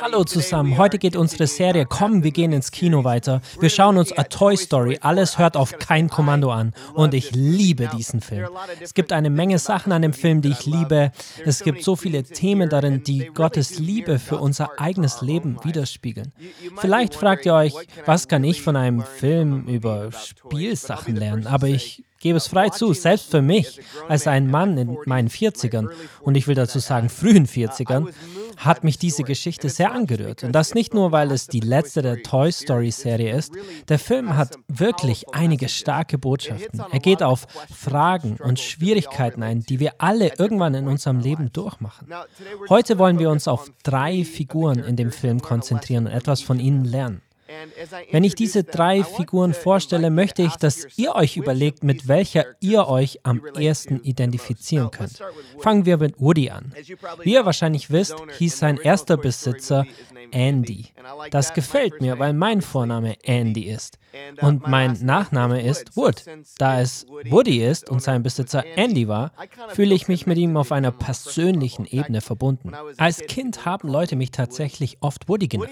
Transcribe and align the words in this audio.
Hallo 0.00 0.24
zusammen, 0.24 0.76
heute 0.76 0.98
geht 0.98 1.16
unsere 1.16 1.46
Serie 1.46 1.86
Komm, 1.86 2.22
wir 2.22 2.30
gehen 2.30 2.52
ins 2.52 2.70
Kino 2.70 3.04
weiter. 3.04 3.40
Wir 3.60 3.70
schauen 3.70 3.96
uns 3.96 4.12
A 4.12 4.24
Toy 4.24 4.56
Story, 4.56 4.98
alles 5.00 5.38
hört 5.38 5.56
auf 5.56 5.78
kein 5.78 6.08
Kommando 6.08 6.50
an. 6.50 6.74
Und 6.94 7.14
ich 7.14 7.30
liebe 7.32 7.88
diesen 7.96 8.20
Film. 8.20 8.48
Es 8.80 8.92
gibt 8.92 9.12
eine 9.12 9.30
Menge 9.30 9.58
Sachen 9.58 9.92
an 9.92 10.02
dem 10.02 10.12
Film, 10.12 10.42
die 10.42 10.50
ich 10.50 10.66
liebe. 10.66 11.12
Es 11.44 11.62
gibt 11.62 11.82
so 11.82 11.96
viele 11.96 12.22
Themen 12.24 12.68
darin, 12.68 13.02
die 13.02 13.30
Gottes 13.32 13.78
Liebe 13.78 14.18
für 14.18 14.38
unser 14.38 14.78
eigenes 14.78 15.22
Leben 15.22 15.58
widerspiegeln. 15.64 16.32
Vielleicht 16.76 17.14
fragt 17.14 17.46
ihr 17.46 17.54
euch, 17.54 17.74
was 18.04 18.28
kann 18.28 18.44
ich 18.44 18.62
von 18.62 18.76
einem 18.76 19.02
Film 19.02 19.66
über 19.66 20.10
Spielsachen 20.12 21.16
lernen, 21.16 21.46
aber 21.46 21.68
ich 21.68 22.04
gebe 22.20 22.38
es 22.38 22.48
frei 22.48 22.70
zu, 22.70 22.92
selbst 22.92 23.30
für 23.30 23.42
mich 23.42 23.80
als 24.08 24.26
ein 24.26 24.50
Mann 24.50 24.76
in 24.78 24.96
meinen 25.06 25.28
40ern 25.28 25.88
und 26.22 26.36
ich 26.36 26.46
will 26.48 26.54
dazu 26.54 26.78
sagen 26.78 27.08
frühen 27.08 27.46
40ern, 27.46 28.08
hat 28.56 28.84
mich 28.84 28.98
diese 28.98 29.22
Geschichte 29.22 29.68
sehr 29.68 29.92
angerührt. 29.92 30.44
Und 30.44 30.52
das 30.52 30.74
nicht 30.74 30.94
nur, 30.94 31.12
weil 31.12 31.30
es 31.30 31.46
die 31.46 31.60
letzte 31.60 32.02
der 32.02 32.22
Toy 32.22 32.50
Story-Serie 32.50 33.34
ist. 33.34 33.52
Der 33.88 33.98
Film 33.98 34.36
hat 34.36 34.56
wirklich 34.68 35.26
einige 35.32 35.68
starke 35.68 36.18
Botschaften. 36.18 36.82
Er 36.90 37.00
geht 37.00 37.22
auf 37.22 37.46
Fragen 37.74 38.36
und 38.36 38.58
Schwierigkeiten 38.58 39.42
ein, 39.42 39.60
die 39.60 39.80
wir 39.80 39.94
alle 39.98 40.32
irgendwann 40.38 40.74
in 40.74 40.88
unserem 40.88 41.20
Leben 41.20 41.52
durchmachen. 41.52 42.08
Heute 42.68 42.98
wollen 42.98 43.18
wir 43.18 43.30
uns 43.30 43.48
auf 43.48 43.70
drei 43.82 44.24
Figuren 44.24 44.78
in 44.80 44.96
dem 44.96 45.12
Film 45.12 45.40
konzentrieren 45.40 46.06
und 46.06 46.12
etwas 46.12 46.40
von 46.40 46.60
ihnen 46.60 46.84
lernen. 46.84 47.22
Wenn 48.10 48.24
ich 48.24 48.34
diese 48.34 48.64
drei 48.64 49.04
Figuren 49.04 49.54
vorstelle, 49.54 50.10
möchte 50.10 50.42
ich, 50.42 50.54
dass 50.56 50.86
ihr 50.96 51.14
euch 51.14 51.36
überlegt, 51.36 51.84
mit 51.84 52.08
welcher 52.08 52.44
ihr 52.60 52.88
euch 52.88 53.20
am 53.22 53.42
ehesten 53.58 54.02
identifizieren 54.02 54.90
könnt. 54.90 55.22
Fangen 55.58 55.86
wir 55.86 55.96
mit 55.98 56.20
Woody 56.20 56.50
an. 56.50 56.72
Wie 57.22 57.32
ihr 57.32 57.44
wahrscheinlich 57.44 57.90
wisst, 57.90 58.16
hieß 58.38 58.58
sein 58.58 58.78
erster 58.78 59.16
Besitzer 59.16 59.86
Andy. 60.30 60.86
Das 61.30 61.54
gefällt 61.54 62.00
mir, 62.00 62.18
weil 62.18 62.32
mein 62.32 62.62
Vorname 62.62 63.16
Andy 63.22 63.62
ist. 63.64 63.98
Und 64.40 64.66
mein 64.66 64.98
Nachname 65.02 65.62
ist 65.62 65.96
Wood. 65.96 66.24
Da 66.58 66.80
es 66.80 67.06
Woody 67.30 67.64
ist 67.64 67.90
und 67.90 68.02
sein 68.02 68.22
Besitzer 68.22 68.64
Andy 68.76 69.08
war, 69.08 69.32
fühle 69.68 69.94
ich 69.94 70.08
mich 70.08 70.26
mit 70.26 70.38
ihm 70.38 70.56
auf 70.56 70.72
einer 70.72 70.90
persönlichen 70.90 71.86
Ebene 71.86 72.20
verbunden. 72.20 72.72
Als 72.96 73.20
Kind 73.20 73.64
haben 73.64 73.88
Leute 73.88 74.16
mich 74.16 74.30
tatsächlich 74.30 74.98
oft 75.00 75.28
Woody 75.28 75.48
genannt. 75.48 75.70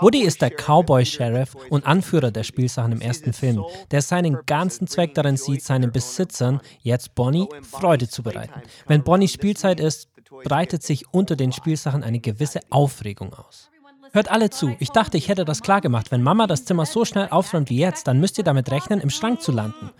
Woody 0.00 0.22
ist 0.22 0.42
der 0.42 0.50
Cowboy-Sheriff 0.50 1.54
und 1.70 1.86
Anführer 1.86 2.30
der 2.30 2.44
Spielsachen 2.44 2.92
im 2.92 3.00
ersten 3.00 3.32
Film, 3.32 3.64
der 3.90 4.02
seinen 4.02 4.38
ganzen 4.46 4.86
Zweck 4.86 5.14
darin 5.14 5.36
sieht, 5.36 5.62
seinen 5.62 5.92
Besitzern, 5.92 6.60
jetzt 6.80 7.14
Bonnie, 7.14 7.48
Freude 7.62 8.08
zu 8.08 8.22
bereiten. 8.22 8.62
Wenn 8.86 9.02
Bonnie 9.02 9.28
Spielzeit 9.28 9.80
ist, 9.80 10.08
breitet 10.44 10.82
sich 10.82 11.12
unter 11.12 11.36
den 11.36 11.52
Spielsachen 11.52 12.02
eine 12.02 12.20
gewisse 12.20 12.60
Aufregung 12.70 13.34
aus. 13.34 13.71
Hört 14.12 14.30
alle 14.30 14.50
zu. 14.50 14.76
Ich 14.78 14.90
dachte, 14.90 15.16
ich 15.16 15.28
hätte 15.28 15.44
das 15.44 15.62
klar 15.62 15.80
gemacht. 15.80 16.10
Wenn 16.10 16.22
Mama 16.22 16.46
das 16.46 16.66
Zimmer 16.66 16.84
so 16.84 17.04
schnell 17.04 17.28
aufräumt 17.30 17.70
wie 17.70 17.78
jetzt, 17.78 18.06
dann 18.06 18.20
müsst 18.20 18.36
ihr 18.36 18.44
damit 18.44 18.70
rechnen, 18.70 19.00
im 19.00 19.08
Schrank 19.08 19.40
zu 19.40 19.52
landen. 19.52 19.90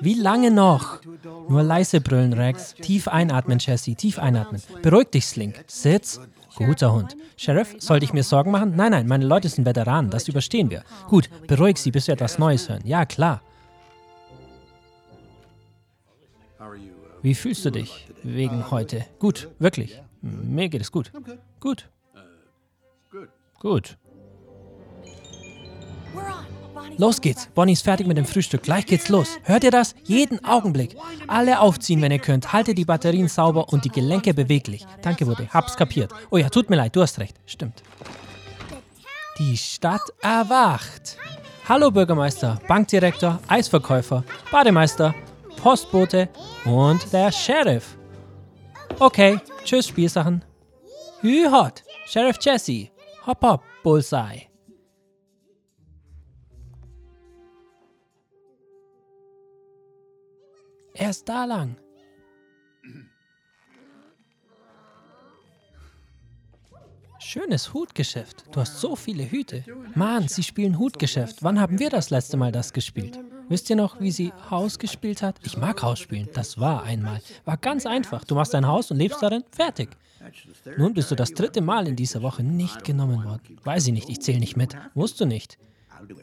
Wie 0.00 0.14
lange 0.14 0.50
noch? 0.50 1.00
Nur 1.48 1.62
leise 1.62 2.00
brüllen, 2.00 2.32
Rex. 2.32 2.74
Tief 2.74 3.08
einatmen, 3.08 3.58
Jesse. 3.58 3.94
Tief 3.94 4.18
einatmen. 4.18 4.62
Beruhig 4.82 5.08
dich, 5.08 5.26
Slink. 5.26 5.64
Sitz. 5.66 6.20
Guter 6.54 6.92
Hund. 6.92 7.16
Sheriff, 7.36 7.74
sollte 7.78 8.04
ich 8.04 8.12
mir 8.12 8.22
Sorgen 8.22 8.50
machen? 8.50 8.74
Nein, 8.76 8.92
nein, 8.92 9.06
meine 9.06 9.26
Leute 9.26 9.48
sind 9.48 9.66
Veteranen. 9.66 10.10
Das 10.10 10.28
überstehen 10.28 10.70
wir. 10.70 10.84
Gut, 11.08 11.28
beruhig 11.46 11.76
sie, 11.78 11.90
bis 11.90 12.06
wir 12.06 12.14
etwas 12.14 12.38
Neues 12.38 12.68
hören. 12.68 12.82
Ja, 12.84 13.04
klar. 13.04 13.42
Wie 17.22 17.34
fühlst 17.34 17.64
du 17.64 17.70
dich 17.70 18.06
wegen 18.22 18.70
heute? 18.70 19.04
Gut, 19.18 19.48
wirklich. 19.58 20.00
Mir 20.22 20.68
geht 20.68 20.80
es 20.80 20.92
gut. 20.92 21.10
Gut. 21.60 21.88
Gut. 23.60 23.96
Los 26.98 27.20
geht's. 27.20 27.48
Bonnie 27.54 27.72
ist 27.72 27.82
fertig 27.82 28.06
mit 28.06 28.16
dem 28.16 28.24
Frühstück. 28.24 28.62
Gleich 28.62 28.86
geht's 28.86 29.08
los. 29.08 29.38
Hört 29.42 29.64
ihr 29.64 29.70
das? 29.70 29.94
Jeden 30.04 30.42
Augenblick. 30.44 30.96
Alle 31.26 31.60
aufziehen, 31.60 32.00
wenn 32.00 32.12
ihr 32.12 32.18
könnt. 32.18 32.52
Haltet 32.52 32.78
die 32.78 32.84
Batterien 32.84 33.28
sauber 33.28 33.68
und 33.70 33.84
die 33.84 33.90
Gelenke 33.90 34.32
beweglich. 34.32 34.86
Danke, 35.02 35.26
Woody. 35.26 35.46
Hab's 35.52 35.76
kapiert. 35.76 36.12
Oh 36.30 36.38
ja, 36.38 36.48
tut 36.48 36.70
mir 36.70 36.76
leid. 36.76 36.96
Du 36.96 37.02
hast 37.02 37.18
recht. 37.18 37.36
Stimmt. 37.44 37.82
Die 39.38 39.56
Stadt 39.56 40.02
erwacht. 40.22 41.18
Hallo 41.68 41.90
Bürgermeister, 41.90 42.60
Bankdirektor, 42.68 43.40
Eisverkäufer, 43.48 44.22
Bademeister, 44.52 45.12
Postbote 45.60 46.28
und 46.64 47.12
der 47.12 47.32
Sheriff. 47.32 47.98
Okay, 49.00 49.40
tschüss 49.64 49.88
Spielsachen. 49.88 50.44
Hü 51.22 51.50
hot, 51.50 51.82
Sheriff 52.06 52.36
Jesse. 52.40 52.90
Hopp, 53.26 53.42
hopp, 53.42 53.62
Bullseye. 53.82 54.48
Er 60.94 61.10
ist 61.10 61.28
da 61.28 61.44
lang. 61.44 61.76
Schönes 67.18 67.74
Hutgeschäft. 67.74 68.44
Du 68.52 68.60
hast 68.60 68.80
so 68.80 68.94
viele 68.94 69.28
Hüte. 69.28 69.64
Mann, 69.96 70.28
sie 70.28 70.44
spielen 70.44 70.78
Hutgeschäft. 70.78 71.42
Wann 71.42 71.60
haben 71.60 71.80
wir 71.80 71.90
das 71.90 72.10
letzte 72.10 72.36
Mal 72.36 72.52
das 72.52 72.72
gespielt? 72.72 73.18
Wisst 73.48 73.68
ihr 73.68 73.76
noch, 73.76 74.00
wie 74.00 74.12
sie 74.12 74.32
Haus 74.50 74.78
gespielt 74.78 75.22
hat? 75.22 75.40
Ich 75.42 75.56
mag 75.56 75.82
Haus 75.82 75.98
spielen. 75.98 76.28
Das 76.32 76.60
war 76.60 76.84
einmal. 76.84 77.20
War 77.44 77.56
ganz 77.56 77.86
einfach. 77.86 78.24
Du 78.24 78.36
machst 78.36 78.54
ein 78.54 78.68
Haus 78.68 78.92
und 78.92 78.98
lebst 78.98 79.20
darin. 79.20 79.42
Fertig. 79.50 79.96
Nun 80.76 80.94
bist 80.94 81.10
du 81.10 81.14
das 81.14 81.32
dritte 81.32 81.60
Mal 81.60 81.88
in 81.88 81.96
dieser 81.96 82.22
Woche 82.22 82.42
nicht 82.42 82.84
genommen 82.84 83.24
worden. 83.24 83.58
Weiß 83.64 83.86
ich 83.86 83.92
nicht, 83.92 84.08
ich 84.08 84.20
zähle 84.20 84.40
nicht 84.40 84.56
mit. 84.56 84.76
Musst 84.94 85.20
du 85.20 85.26
nicht. 85.26 85.58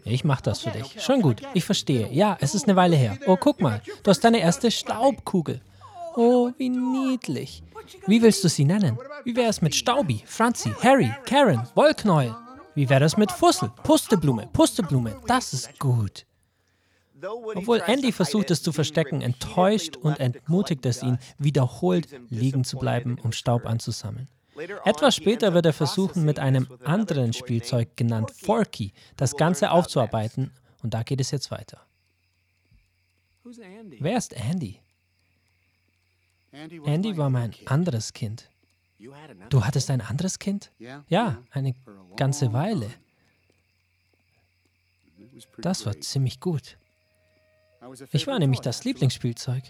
Ich 0.06 0.24
mach 0.24 0.42
das 0.42 0.62
für 0.62 0.72
dich. 0.72 1.02
Schon 1.02 1.22
gut, 1.22 1.42
ich 1.54 1.64
verstehe. 1.64 2.12
Ja, 2.12 2.38
es 2.40 2.56
ist 2.56 2.66
eine 2.66 2.76
Weile 2.76 2.96
her. 2.96 3.18
Oh, 3.26 3.38
guck 3.38 3.62
mal, 3.62 3.82
du 4.04 4.10
hast 4.10 4.24
deine 4.24 4.40
erste 4.40 4.70
Staubkugel. 4.70 5.62
Oh, 6.16 6.52
wie 6.58 6.70
niedlich. 6.70 7.64
Wie 8.08 8.22
willst 8.22 8.44
du 8.44 8.50
sie 8.50 8.66
nennen? 8.66 8.98
Wie 9.24 9.36
wäre 9.36 9.50
es 9.50 9.62
mit 9.62 9.76
Staubi, 9.76 10.24
Franzi, 10.26 10.72
Harry, 10.82 11.12
Karen, 11.26 11.68
Wollknäuel? 11.76 12.36
Wie 12.76 12.90
wäre 12.90 13.06
es 13.06 13.18
mit 13.18 13.32
Fussel, 13.32 13.72
Pusteblume, 13.84 14.48
Pusteblume? 14.54 15.20
Das 15.28 15.54
ist 15.54 15.80
gut. 15.80 16.26
Obwohl 17.56 17.82
Andy 17.86 18.12
versucht 18.12 18.52
es 18.52 18.62
zu 18.62 18.72
verstecken, 18.72 19.22
enttäuscht 19.22 19.98
und 19.98 20.20
entmutigt 20.20 20.86
es 20.86 21.04
ihn, 21.04 21.20
wiederholt 21.38 22.08
liegen 22.30 22.64
zu 22.64 22.78
bleiben, 22.78 23.18
um 23.22 23.32
Staub 23.32 23.66
anzusammeln. 23.66 24.28
Etwas 24.86 25.16
später 25.16 25.54
wird 25.54 25.66
er 25.66 25.74
versuchen, 25.74 26.26
mit 26.26 26.40
einem 26.40 26.68
anderen 26.84 27.34
Spielzeug 27.34 27.96
genannt 27.96 28.32
Forky 28.32 28.94
das 29.18 29.36
Ganze 29.36 29.72
aufzuarbeiten 29.72 30.52
und 30.84 30.94
da 30.94 31.04
geht 31.04 31.22
es 31.22 31.32
jetzt 31.32 31.50
weiter. 31.50 31.82
Wer 34.00 34.18
ist 34.18 34.34
Andy? 34.34 34.80
Andy 36.52 37.18
war 37.18 37.30
mein 37.30 37.54
anderes 37.66 38.14
Kind. 38.14 38.50
Du 39.50 39.66
hattest 39.66 39.90
ein 39.90 40.02
anderes 40.02 40.40
Kind? 40.40 40.72
Ja, 41.10 41.42
eine 41.52 41.74
ganze 42.16 42.54
Weile. 42.54 42.90
Das 45.58 45.86
war 45.86 46.00
ziemlich 46.00 46.40
gut. 46.40 46.78
Ich 48.12 48.28
war 48.28 48.40
nämlich 48.40 48.62
das 48.62 48.84
Lieblingsspielzeug. 48.84 49.64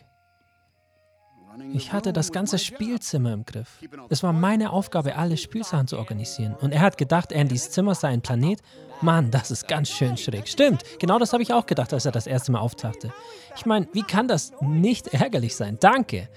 Ich 1.74 1.94
hatte 1.94 2.13
das 2.13 2.31
ganze 2.31 2.57
Spielzimmer 2.57 3.33
im 3.33 3.45
Griff. 3.45 3.80
Es 4.10 4.24
war 4.24 4.33
meine 4.33 4.71
Aufgabe, 4.71 5.15
alle 5.15 5.38
Spielsachen 5.38 5.88
zu 5.88 5.98
organisieren. 5.98 6.56
Und 6.60 6.71
er 6.71 6.81
hat 6.81 6.98
gedacht, 6.98 7.33
Andys 7.33 7.69
Zimmer 7.69 7.94
sei 7.94 8.10
ein 8.10 8.21
Planet. 8.21 8.60
Mann, 9.01 9.30
das 9.30 9.51
ist 9.51 9.68
ganz 9.68 9.89
schön 9.89 10.18
schräg. 10.18 10.48
Stimmt, 10.48 10.83
genau 11.00 11.19
das 11.19 11.33
habe 11.33 11.44
ich 11.44 11.54
auch 11.54 11.65
gedacht, 11.65 11.94
als 11.94 12.06
er 12.06 12.12
das 12.12 12.25
erste 12.25 12.51
Mal 12.51 12.60
auftauchte. 12.60 13.13
Ich 13.56 13.65
meine, 13.65 13.88
wie 13.94 14.01
kann 14.01 14.27
das 14.27 14.51
nicht 14.62 15.07
ärgerlich 15.13 15.56
sein? 15.56 15.77
Danke. 15.80 16.30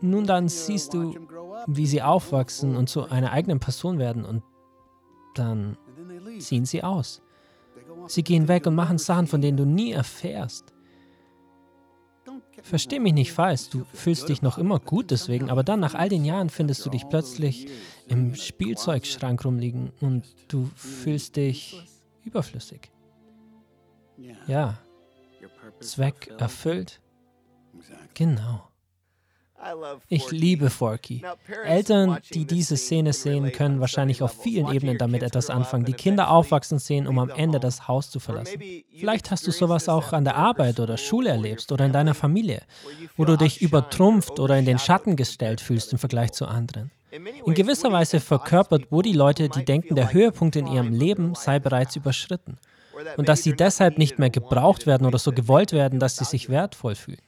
Nun 0.00 0.26
dann 0.26 0.48
siehst 0.48 0.94
du, 0.94 1.16
wie 1.66 1.86
sie 1.86 2.02
aufwachsen 2.02 2.76
und 2.76 2.88
zu 2.88 3.08
einer 3.08 3.32
eigenen 3.32 3.58
Person 3.58 3.98
werden 3.98 4.24
und 4.24 4.44
dann 5.34 5.76
ziehen 6.38 6.64
sie 6.64 6.84
aus. 6.84 7.20
Sie 8.06 8.22
gehen 8.22 8.46
weg 8.46 8.66
und 8.66 8.76
machen 8.76 8.98
Sachen, 8.98 9.26
von 9.26 9.40
denen 9.40 9.56
du 9.56 9.64
nie 9.64 9.90
erfährst. 9.92 10.75
Versteh 12.66 12.98
mich 12.98 13.12
nicht 13.12 13.32
falsch, 13.32 13.68
du 13.70 13.84
fühlst 13.94 14.28
dich 14.28 14.42
noch 14.42 14.58
immer 14.58 14.80
gut 14.80 15.12
deswegen, 15.12 15.50
aber 15.50 15.62
dann 15.62 15.78
nach 15.78 15.94
all 15.94 16.08
den 16.08 16.24
Jahren 16.24 16.50
findest 16.50 16.84
du 16.84 16.90
dich 16.90 17.08
plötzlich 17.08 17.68
im 18.08 18.34
Spielzeugschrank 18.34 19.44
rumliegen 19.44 19.92
und 20.00 20.26
du 20.48 20.68
fühlst 20.74 21.36
dich 21.36 21.86
überflüssig. 22.24 22.90
Ja, 24.48 24.78
Zweck 25.78 26.34
erfüllt. 26.38 27.00
Genau. 28.14 28.66
Ich 30.08 30.30
liebe 30.30 30.70
Forky. 30.70 31.22
Eltern, 31.64 32.18
die 32.32 32.44
diese 32.44 32.76
Szene 32.76 33.12
sehen, 33.12 33.50
können 33.52 33.80
wahrscheinlich 33.80 34.22
auf 34.22 34.40
vielen 34.42 34.72
Ebenen 34.72 34.98
damit 34.98 35.22
etwas 35.22 35.50
anfangen, 35.50 35.84
die 35.84 35.92
Kinder 35.92 36.30
aufwachsen 36.30 36.78
sehen, 36.78 37.06
um 37.06 37.18
am 37.18 37.30
Ende 37.30 37.58
das 37.58 37.88
Haus 37.88 38.10
zu 38.10 38.20
verlassen. 38.20 38.60
Vielleicht 38.94 39.30
hast 39.30 39.46
du 39.46 39.50
sowas 39.50 39.88
auch 39.88 40.12
an 40.12 40.24
der 40.24 40.36
Arbeit 40.36 40.78
oder 40.78 40.96
Schule 40.96 41.30
erlebst 41.30 41.72
oder 41.72 41.86
in 41.86 41.92
deiner 41.92 42.14
Familie, 42.14 42.62
wo 43.16 43.24
du 43.24 43.36
dich 43.36 43.62
übertrumpft 43.62 44.38
oder 44.38 44.58
in 44.58 44.64
den 44.64 44.78
Schatten 44.78 45.16
gestellt 45.16 45.60
fühlst 45.60 45.92
im 45.92 45.98
Vergleich 45.98 46.32
zu 46.32 46.46
anderen. 46.46 46.90
In 47.10 47.54
gewisser 47.54 47.90
Weise 47.92 48.20
verkörpert 48.20 48.92
Woody 48.92 49.12
Leute, 49.12 49.48
die 49.48 49.64
denken, 49.64 49.94
der 49.94 50.12
Höhepunkt 50.12 50.56
in 50.56 50.66
ihrem 50.66 50.92
Leben 50.92 51.34
sei 51.34 51.58
bereits 51.58 51.96
überschritten 51.96 52.58
und 53.16 53.28
dass 53.28 53.42
sie 53.42 53.54
deshalb 53.54 53.98
nicht 53.98 54.18
mehr 54.18 54.30
gebraucht 54.30 54.86
werden 54.86 55.06
oder 55.06 55.18
so 55.18 55.32
gewollt 55.32 55.72
werden, 55.72 55.98
dass 55.98 56.16
sie 56.16 56.24
sich 56.24 56.48
wertvoll 56.48 56.94
fühlen. 56.94 57.20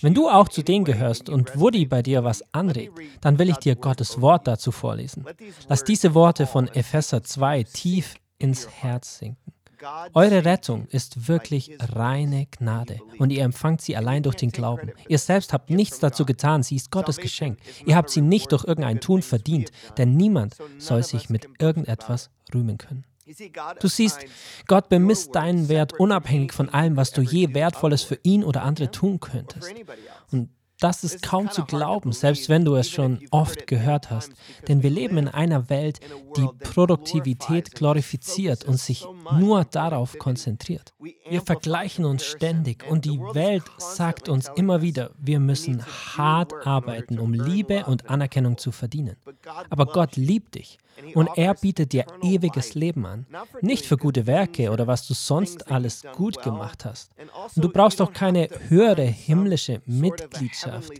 Wenn 0.00 0.14
du 0.14 0.28
auch 0.28 0.48
zu 0.48 0.62
denen 0.62 0.84
gehörst 0.84 1.28
und 1.28 1.58
Woody 1.58 1.86
bei 1.86 2.02
dir 2.02 2.24
was 2.24 2.42
anregt, 2.52 2.98
dann 3.20 3.38
will 3.38 3.48
ich 3.48 3.56
dir 3.56 3.76
Gottes 3.76 4.20
Wort 4.20 4.46
dazu 4.46 4.72
vorlesen. 4.72 5.24
Lass 5.68 5.84
diese 5.84 6.14
Worte 6.14 6.46
von 6.46 6.68
Epheser 6.68 7.22
2 7.22 7.64
tief 7.64 8.14
ins 8.38 8.68
Herz 8.68 9.18
sinken. 9.18 9.52
Eure 10.14 10.44
Rettung 10.44 10.86
ist 10.88 11.28
wirklich 11.28 11.76
reine 11.80 12.46
Gnade 12.46 13.00
und 13.18 13.30
ihr 13.30 13.44
empfangt 13.44 13.82
sie 13.82 13.96
allein 13.96 14.22
durch 14.22 14.36
den 14.36 14.50
Glauben. 14.50 14.92
Ihr 15.08 15.18
selbst 15.18 15.52
habt 15.52 15.70
nichts 15.70 15.98
dazu 15.98 16.24
getan, 16.24 16.62
sie 16.62 16.76
ist 16.76 16.90
Gottes 16.90 17.18
Geschenk. 17.18 17.58
Ihr 17.84 17.96
habt 17.96 18.10
sie 18.10 18.22
nicht 18.22 18.52
durch 18.52 18.64
irgendein 18.64 19.00
Tun 19.00 19.22
verdient, 19.22 19.70
denn 19.98 20.16
niemand 20.16 20.56
soll 20.78 21.02
sich 21.02 21.28
mit 21.28 21.48
irgendetwas 21.58 22.30
rühmen 22.54 22.78
können. 22.78 23.04
Du 23.80 23.88
siehst, 23.88 24.26
Gott 24.66 24.88
bemisst 24.88 25.34
deinen 25.34 25.68
Wert 25.68 25.98
unabhängig 25.98 26.52
von 26.52 26.68
allem, 26.68 26.96
was 26.96 27.10
du 27.12 27.22
je 27.22 27.54
Wertvolles 27.54 28.02
für 28.02 28.18
ihn 28.22 28.44
oder 28.44 28.62
andere 28.62 28.90
tun 28.90 29.20
könntest. 29.20 29.72
Und 30.30 30.50
das 30.80 31.04
ist 31.04 31.22
kaum 31.22 31.50
zu 31.50 31.64
glauben, 31.64 32.12
selbst 32.12 32.48
wenn 32.48 32.64
du 32.64 32.74
es 32.74 32.90
schon 32.90 33.20
oft 33.30 33.66
gehört 33.66 34.10
hast. 34.10 34.32
Denn 34.68 34.82
wir 34.82 34.90
leben 34.90 35.16
in 35.16 35.28
einer 35.28 35.70
Welt, 35.70 36.00
die 36.36 36.46
Produktivität 36.58 37.74
glorifiziert 37.74 38.64
und 38.64 38.78
sich 38.78 39.06
nur 39.38 39.64
darauf 39.64 40.18
konzentriert. 40.18 40.92
Wir 40.98 41.40
vergleichen 41.40 42.04
uns 42.04 42.24
ständig 42.24 42.84
und 42.90 43.04
die 43.04 43.18
Welt 43.18 43.64
sagt 43.78 44.28
uns 44.28 44.50
immer 44.56 44.82
wieder, 44.82 45.12
wir 45.16 45.40
müssen 45.40 45.82
hart 45.86 46.66
arbeiten, 46.66 47.18
um 47.18 47.32
Liebe 47.32 47.86
und 47.86 48.10
Anerkennung 48.10 48.58
zu 48.58 48.72
verdienen. 48.72 49.16
Aber 49.70 49.86
Gott 49.86 50.16
liebt 50.16 50.56
dich 50.56 50.78
und 51.14 51.28
er 51.36 51.54
bietet 51.54 51.92
dir 51.92 52.06
ewiges 52.22 52.74
Leben 52.74 53.06
an. 53.06 53.26
Nicht 53.60 53.86
für 53.86 53.96
gute 53.96 54.26
Werke 54.26 54.70
oder 54.70 54.86
was 54.86 55.06
du 55.06 55.14
sonst 55.14 55.70
alles 55.70 56.02
gut 56.14 56.42
gemacht 56.42 56.84
hast. 56.84 57.10
Und 57.54 57.64
du 57.64 57.68
brauchst 57.68 58.00
auch 58.00 58.12
keine 58.12 58.48
höhere 58.68 59.04
himmlische 59.04 59.82
Mitgliedschaft, 59.86 60.92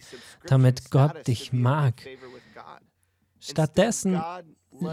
damit 0.46 0.90
Gott 0.90 1.26
dich 1.26 1.52
mag. 1.52 1.94
Stattdessen 3.40 4.20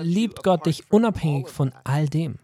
liebt 0.01 0.43
Gott 0.43 0.65
dich 0.65 0.91
unabhängig 0.91 1.49
von 1.49 1.73
all 1.83 2.07
dem. 2.07 2.37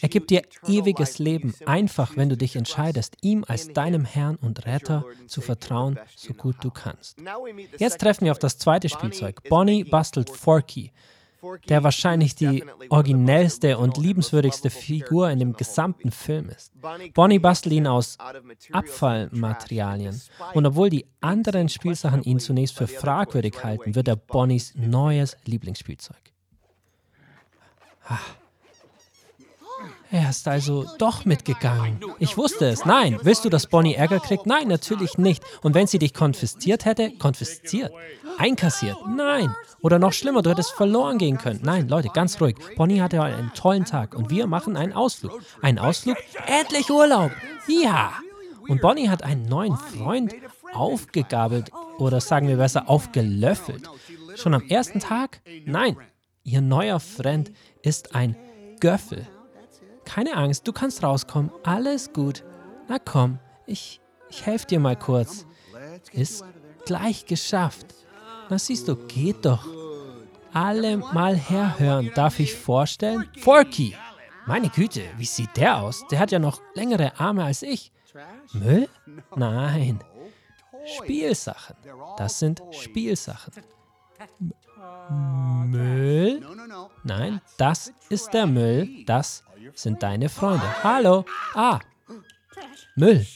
Er 0.00 0.08
gibt 0.08 0.30
dir 0.30 0.42
ewiges 0.66 1.18
Leben, 1.18 1.54
einfach 1.66 2.16
wenn 2.16 2.28
du 2.28 2.36
dich 2.36 2.56
entscheidest, 2.56 3.16
ihm 3.22 3.44
als 3.46 3.68
deinem 3.68 4.04
Herrn 4.04 4.36
und 4.36 4.66
Retter 4.66 5.04
zu 5.26 5.40
vertrauen, 5.40 5.98
so 6.16 6.34
gut 6.34 6.56
du 6.60 6.70
kannst. 6.70 7.18
Jetzt 7.78 8.00
treffen 8.00 8.24
wir 8.24 8.32
auf 8.32 8.38
das 8.38 8.58
zweite 8.58 8.88
Spielzeug. 8.88 9.42
Bonnie 9.48 9.84
bastelt 9.84 10.30
Forky 10.30 10.92
der 11.68 11.82
wahrscheinlich 11.82 12.34
die 12.34 12.64
originellste 12.88 13.78
und 13.78 13.96
liebenswürdigste 13.96 14.70
Figur 14.70 15.30
in 15.30 15.38
dem 15.38 15.52
gesamten 15.54 16.10
Film 16.10 16.48
ist. 16.48 16.72
Bonnie 17.14 17.38
bastelt 17.38 17.74
ihn 17.74 17.86
aus 17.86 18.18
Abfallmaterialien. 18.72 20.20
Und 20.54 20.66
obwohl 20.66 20.90
die 20.90 21.06
anderen 21.20 21.68
Spielsachen 21.68 22.22
ihn 22.22 22.38
zunächst 22.38 22.76
für 22.76 22.86
fragwürdig 22.86 23.62
halten, 23.62 23.94
wird 23.94 24.08
er 24.08 24.16
Bonnies 24.16 24.74
neues 24.76 25.36
Lieblingsspielzeug. 25.44 26.16
Ah. 28.04 28.18
Er 30.10 30.30
ist 30.30 30.46
also 30.46 30.86
doch 30.98 31.24
mitgegangen. 31.24 32.00
Ich 32.18 32.36
wusste 32.36 32.66
es. 32.66 32.84
Nein. 32.84 33.18
Willst 33.22 33.44
du, 33.44 33.48
dass 33.48 33.66
Bonnie 33.66 33.94
Ärger 33.94 34.20
kriegt? 34.20 34.46
Nein, 34.46 34.68
natürlich 34.68 35.16
nicht. 35.18 35.42
Und 35.62 35.74
wenn 35.74 35.86
sie 35.86 35.98
dich 35.98 36.12
konfisziert 36.12 36.84
hätte? 36.84 37.10
Konfisziert? 37.12 37.92
Einkassiert? 38.38 38.96
Nein. 39.08 39.54
Oder 39.80 39.98
noch 39.98 40.12
schlimmer, 40.12 40.42
du 40.42 40.50
hättest 40.50 40.72
verloren 40.72 41.18
gehen 41.18 41.38
können. 41.38 41.60
Nein, 41.62 41.88
Leute, 41.88 42.08
ganz 42.12 42.40
ruhig. 42.40 42.56
Bonnie 42.76 43.00
hatte 43.00 43.22
einen 43.22 43.52
tollen 43.54 43.84
Tag 43.84 44.14
und 44.14 44.30
wir 44.30 44.46
machen 44.46 44.76
einen 44.76 44.92
Ausflug. 44.92 45.40
Ein 45.60 45.78
Ausflug? 45.78 46.16
Endlich 46.46 46.90
Urlaub. 46.90 47.32
Ja. 47.66 48.12
Und 48.68 48.80
Bonnie 48.80 49.08
hat 49.08 49.22
einen 49.22 49.46
neuen 49.46 49.76
Freund 49.76 50.34
aufgegabelt 50.72 51.70
oder 51.98 52.20
sagen 52.20 52.48
wir 52.48 52.56
besser 52.56 52.88
aufgelöffelt. 52.88 53.88
Schon 54.36 54.54
am 54.54 54.62
ersten 54.68 55.00
Tag? 55.00 55.40
Nein. 55.64 55.96
Ihr 56.44 56.60
neuer 56.60 57.00
Freund 57.00 57.52
ist 57.82 58.14
ein 58.14 58.36
Göffel. 58.80 59.26
Keine 60.04 60.36
Angst, 60.36 60.66
du 60.66 60.72
kannst 60.72 61.02
rauskommen. 61.02 61.50
Alles 61.64 62.12
gut. 62.12 62.44
Na 62.88 62.98
komm, 62.98 63.38
ich, 63.66 64.00
ich 64.28 64.44
helfe 64.46 64.66
dir 64.66 64.80
mal 64.80 64.96
kurz. 64.96 65.46
Ist 66.12 66.44
gleich 66.84 67.26
geschafft. 67.26 67.94
Na 68.48 68.58
siehst 68.58 68.88
du, 68.88 68.96
geht 68.96 69.44
doch. 69.44 69.66
Alle 70.52 70.98
mal 70.98 71.34
herhören. 71.34 72.10
Darf 72.14 72.38
ich 72.38 72.54
vorstellen? 72.54 73.28
Forky! 73.38 73.96
Meine 74.46 74.68
Güte, 74.68 75.02
wie 75.16 75.24
sieht 75.24 75.56
der 75.56 75.78
aus? 75.78 76.04
Der 76.10 76.18
hat 76.18 76.32
ja 76.32 76.38
noch 76.38 76.60
längere 76.74 77.18
Arme 77.18 77.44
als 77.44 77.62
ich. 77.62 77.92
Müll? 78.52 78.88
Nein. 79.36 80.00
Spielsachen. 80.84 81.76
Das 82.16 82.38
sind 82.38 82.60
Spielsachen. 82.72 83.52
Müll? 85.66 86.44
Nein, 87.04 87.40
das 87.56 87.92
ist 88.08 88.34
der 88.34 88.46
Müll. 88.46 89.04
Das 89.06 89.44
sind 89.74 90.02
deine 90.02 90.28
Freunde. 90.28 90.64
Hallo. 90.82 91.24
Ah. 91.54 91.78
Müll. 92.96 93.26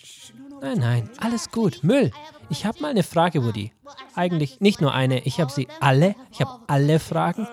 Nein, 0.61 0.79
nein, 0.79 1.11
alles 1.19 1.51
gut. 1.51 1.83
Müll. 1.83 2.11
Ich 2.49 2.65
habe 2.65 2.81
mal 2.81 2.91
eine 2.91 3.03
Frage, 3.03 3.45
Woody. 3.45 3.73
Eigentlich 4.15 4.61
nicht 4.61 4.81
nur 4.81 4.95
eine, 4.95 5.21
ich 5.25 5.41
habe 5.41 5.53
sie 5.53 5.69
alle. 5.81 6.15
Ich 6.33 6.41
habe 6.41 6.61
alle 6.67 6.99
Fragen. 6.99 7.47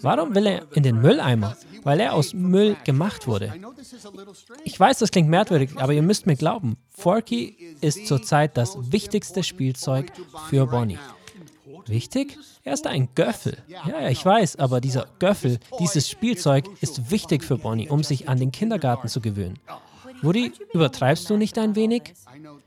Warum 0.00 0.34
will 0.34 0.46
er 0.46 0.66
in 0.72 0.82
den 0.82 1.00
Mülleimer? 1.00 1.56
Weil 1.82 2.00
er 2.00 2.14
aus 2.14 2.34
Müll 2.34 2.76
gemacht 2.84 3.26
wurde. 3.26 3.54
Ich 4.64 4.78
weiß, 4.78 4.98
das 4.98 5.10
klingt 5.10 5.28
merkwürdig, 5.28 5.70
aber 5.76 5.92
ihr 5.92 6.02
müsst 6.02 6.26
mir 6.26 6.36
glauben, 6.36 6.76
Forky 6.90 7.76
ist 7.80 8.06
zurzeit 8.06 8.56
das 8.56 8.76
wichtigste 8.92 9.42
Spielzeug 9.42 10.12
für 10.48 10.66
Bonnie. 10.66 10.98
Wichtig? 11.88 12.36
Er 12.64 12.74
ist 12.74 12.86
ein 12.86 13.08
Göffel. 13.14 13.58
Ja, 13.68 14.08
ich 14.08 14.24
weiß, 14.24 14.56
aber 14.56 14.80
dieser 14.80 15.06
Göffel, 15.18 15.58
dieses 15.78 16.08
Spielzeug 16.08 16.64
ist 16.80 17.10
wichtig 17.10 17.44
für 17.44 17.58
Bonnie, 17.58 17.88
um 17.88 18.02
sich 18.02 18.28
an 18.28 18.38
den 18.38 18.50
Kindergarten 18.50 19.08
zu 19.08 19.20
gewöhnen. 19.20 19.58
Woody, 20.22 20.52
übertreibst 20.72 21.28
du 21.30 21.36
nicht 21.36 21.58
ein 21.58 21.74
wenig? 21.74 22.14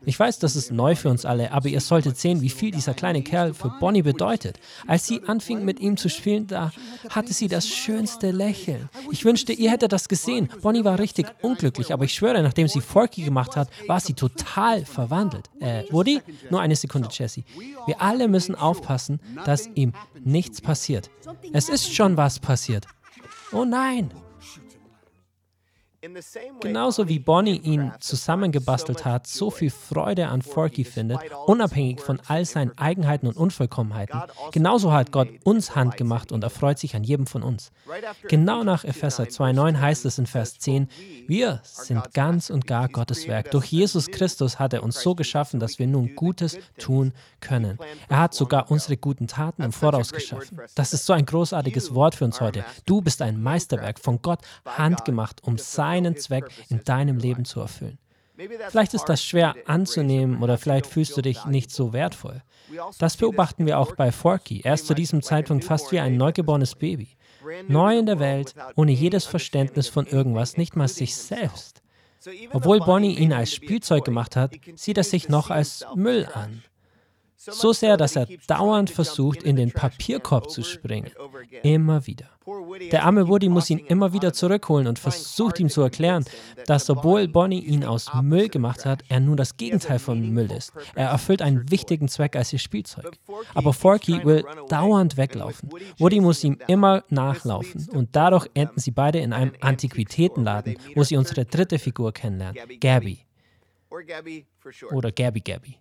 Ich 0.05 0.19
weiß, 0.19 0.39
das 0.39 0.55
ist 0.55 0.71
neu 0.71 0.95
für 0.95 1.09
uns 1.09 1.25
alle, 1.25 1.51
aber 1.51 1.67
ihr 1.69 1.81
solltet 1.81 2.17
sehen, 2.17 2.41
wie 2.41 2.49
viel 2.49 2.71
dieser 2.71 2.93
kleine 2.93 3.21
Kerl 3.21 3.53
für 3.53 3.69
Bonnie 3.79 4.01
bedeutet. 4.01 4.59
Als 4.87 5.05
sie 5.05 5.21
anfing, 5.27 5.65
mit 5.65 5.79
ihm 5.79 5.97
zu 5.97 6.09
spielen, 6.09 6.47
da 6.47 6.71
hatte 7.09 7.33
sie 7.33 7.47
das 7.47 7.67
schönste 7.67 8.31
Lächeln. 8.31 8.89
Ich 9.11 9.25
wünschte, 9.25 9.53
ihr 9.53 9.71
hättet 9.71 9.91
das 9.91 10.07
gesehen. 10.07 10.49
Bonnie 10.61 10.83
war 10.83 10.99
richtig 10.99 11.27
unglücklich, 11.41 11.93
aber 11.93 12.05
ich 12.05 12.13
schwöre, 12.13 12.41
nachdem 12.41 12.67
sie 12.67 12.81
Forky 12.81 13.23
gemacht 13.23 13.55
hat, 13.55 13.69
war 13.87 13.99
sie 13.99 14.13
total 14.13 14.85
verwandelt. 14.85 15.49
Äh, 15.59 15.83
Woody? 15.91 16.21
Nur 16.49 16.61
eine 16.61 16.75
Sekunde, 16.75 17.09
Jesse. 17.11 17.43
Wir 17.85 18.01
alle 18.01 18.27
müssen 18.27 18.55
aufpassen, 18.55 19.19
dass 19.45 19.67
ihm 19.75 19.93
nichts 20.23 20.61
passiert. 20.61 21.09
Es 21.53 21.69
ist 21.69 21.93
schon 21.93 22.17
was 22.17 22.39
passiert. 22.39 22.85
Oh 23.51 23.65
nein! 23.65 24.11
Genauso 26.61 27.09
wie 27.09 27.19
Bonnie 27.19 27.57
ihn 27.57 27.91
zusammengebastelt 27.99 29.03
hat, 29.03 29.27
so 29.27 29.51
viel 29.51 29.69
Freude 29.69 30.29
an 30.29 30.41
Forky 30.41 30.85
findet, 30.85 31.19
unabhängig 31.45 31.99
von 31.99 32.21
all 32.27 32.45
seinen 32.45 32.77
Eigenheiten 32.77 33.27
und 33.27 33.35
Unvollkommenheiten, 33.35 34.21
genauso 34.51 34.93
hat 34.93 35.11
Gott 35.11 35.27
uns 35.43 35.75
handgemacht 35.75 36.31
und 36.31 36.41
erfreut 36.43 36.79
sich 36.79 36.95
an 36.95 37.03
jedem 37.03 37.27
von 37.27 37.43
uns. 37.43 37.71
Genau 38.29 38.63
nach 38.63 38.85
Epheser 38.85 39.25
2,9 39.25 39.79
heißt 39.79 40.05
es 40.05 40.17
in 40.17 40.25
Vers 40.25 40.59
10, 40.59 40.87
wir 41.27 41.59
sind 41.63 42.13
ganz 42.13 42.49
und 42.49 42.65
gar 42.65 42.87
Gottes 42.87 43.27
Werk. 43.27 43.51
Durch 43.51 43.65
Jesus 43.65 44.07
Christus 44.07 44.57
hat 44.57 44.73
er 44.73 44.83
uns 44.83 45.01
so 45.01 45.15
geschaffen, 45.15 45.59
dass 45.59 45.79
wir 45.79 45.87
nun 45.87 46.15
Gutes 46.15 46.57
tun 46.77 47.11
können. 47.41 47.77
Er 48.07 48.19
hat 48.19 48.33
sogar 48.33 48.71
unsere 48.71 48.95
guten 48.95 49.27
Taten 49.27 49.63
im 49.63 49.73
Voraus 49.73 50.13
geschaffen. 50.13 50.59
Das 50.75 50.93
ist 50.93 51.05
so 51.05 51.11
ein 51.11 51.25
großartiges 51.25 51.93
Wort 51.93 52.15
für 52.15 52.23
uns 52.23 52.39
heute. 52.39 52.63
Du 52.85 53.01
bist 53.01 53.21
ein 53.21 53.41
Meisterwerk 53.41 53.99
von 53.99 54.21
Gott 54.21 54.39
handgemacht, 54.65 55.43
um 55.43 55.57
sein 55.57 55.88
deinen 55.89 56.15
Zweck 56.15 56.45
in 56.69 56.83
deinem 56.83 57.17
Leben 57.17 57.45
zu 57.45 57.59
erfüllen. 57.59 57.97
Vielleicht 58.69 58.93
ist 58.93 59.05
das 59.05 59.23
schwer 59.23 59.55
anzunehmen 59.65 60.41
oder 60.41 60.57
vielleicht 60.57 60.87
fühlst 60.87 61.17
du 61.17 61.21
dich 61.21 61.45
nicht 61.45 61.71
so 61.71 61.91
wertvoll. 61.91 62.41
Das 62.97 63.17
beobachten 63.17 63.65
wir 63.65 63.79
auch 63.79 63.95
bei 63.95 64.11
Forky. 64.11 64.61
Er 64.63 64.75
ist 64.75 64.87
zu 64.87 64.93
diesem 64.93 65.21
Zeitpunkt 65.21 65.65
fast 65.65 65.91
wie 65.91 65.99
ein 65.99 66.15
neugeborenes 66.15 66.75
Baby. 66.75 67.09
Neu 67.67 67.97
in 67.97 68.05
der 68.05 68.19
Welt, 68.19 68.53
ohne 68.75 68.91
jedes 68.91 69.25
Verständnis 69.25 69.87
von 69.89 70.05
irgendwas, 70.05 70.57
nicht 70.57 70.75
mal 70.75 70.87
sich 70.87 71.15
selbst. 71.15 71.81
Obwohl 72.51 72.79
Bonnie 72.79 73.17
ihn 73.17 73.33
als 73.33 73.53
Spielzeug 73.53 74.05
gemacht 74.05 74.35
hat, 74.35 74.53
sieht 74.75 74.97
er 74.97 75.03
sich 75.03 75.27
noch 75.29 75.49
als 75.49 75.85
Müll 75.95 76.27
an. 76.33 76.63
So 77.39 77.71
sehr, 77.71 77.95
dass 77.95 78.17
er 78.17 78.27
dauernd 78.47 78.89
versucht, 78.89 79.43
in 79.43 79.55
den 79.55 79.71
Papierkorb 79.71 80.49
zu 80.49 80.61
springen. 80.61 81.11
Immer 81.63 82.05
wieder. 82.05 82.25
Der 82.91 83.05
arme 83.05 83.27
Woody 83.27 83.47
muss 83.47 83.69
ihn 83.69 83.77
immer 83.77 84.11
wieder 84.11 84.33
zurückholen 84.33 84.87
und 84.87 84.99
versucht 84.99 85.59
ihm 85.59 85.69
zu 85.69 85.81
erklären, 85.81 86.25
dass 86.65 86.89
obwohl 86.89 87.27
Bonnie 87.27 87.59
ihn 87.59 87.85
aus 87.85 88.07
Müll 88.21 88.49
gemacht 88.49 88.85
hat, 88.85 89.03
er 89.07 89.21
nun 89.21 89.37
das 89.37 89.55
Gegenteil 89.55 89.99
von 89.99 90.19
Müll 90.31 90.51
ist. 90.51 90.73
Er 90.95 91.09
erfüllt 91.09 91.41
einen 91.41 91.71
wichtigen 91.71 92.09
Zweck 92.09 92.35
als 92.35 92.51
ihr 92.51 92.59
Spielzeug. 92.59 93.17
Aber 93.53 93.71
Forky 93.71 94.25
will 94.25 94.43
dauernd 94.67 95.15
weglaufen. 95.15 95.69
Woody 95.97 96.19
muss 96.19 96.43
ihm 96.43 96.57
immer 96.67 97.03
nachlaufen 97.09 97.87
und 97.93 98.09
dadurch 98.15 98.47
enden 98.53 98.79
sie 98.79 98.91
beide 98.91 99.19
in 99.19 99.31
einem 99.31 99.53
Antiquitätenladen, 99.61 100.75
wo 100.95 101.03
sie 101.03 101.15
unsere 101.15 101.45
dritte 101.45 101.79
Figur 101.79 102.11
kennenlernen, 102.11 102.57
Gabby. 102.81 103.28
Oder 104.91 105.11
Gabby 105.11 105.41
Gabby. 105.41 105.77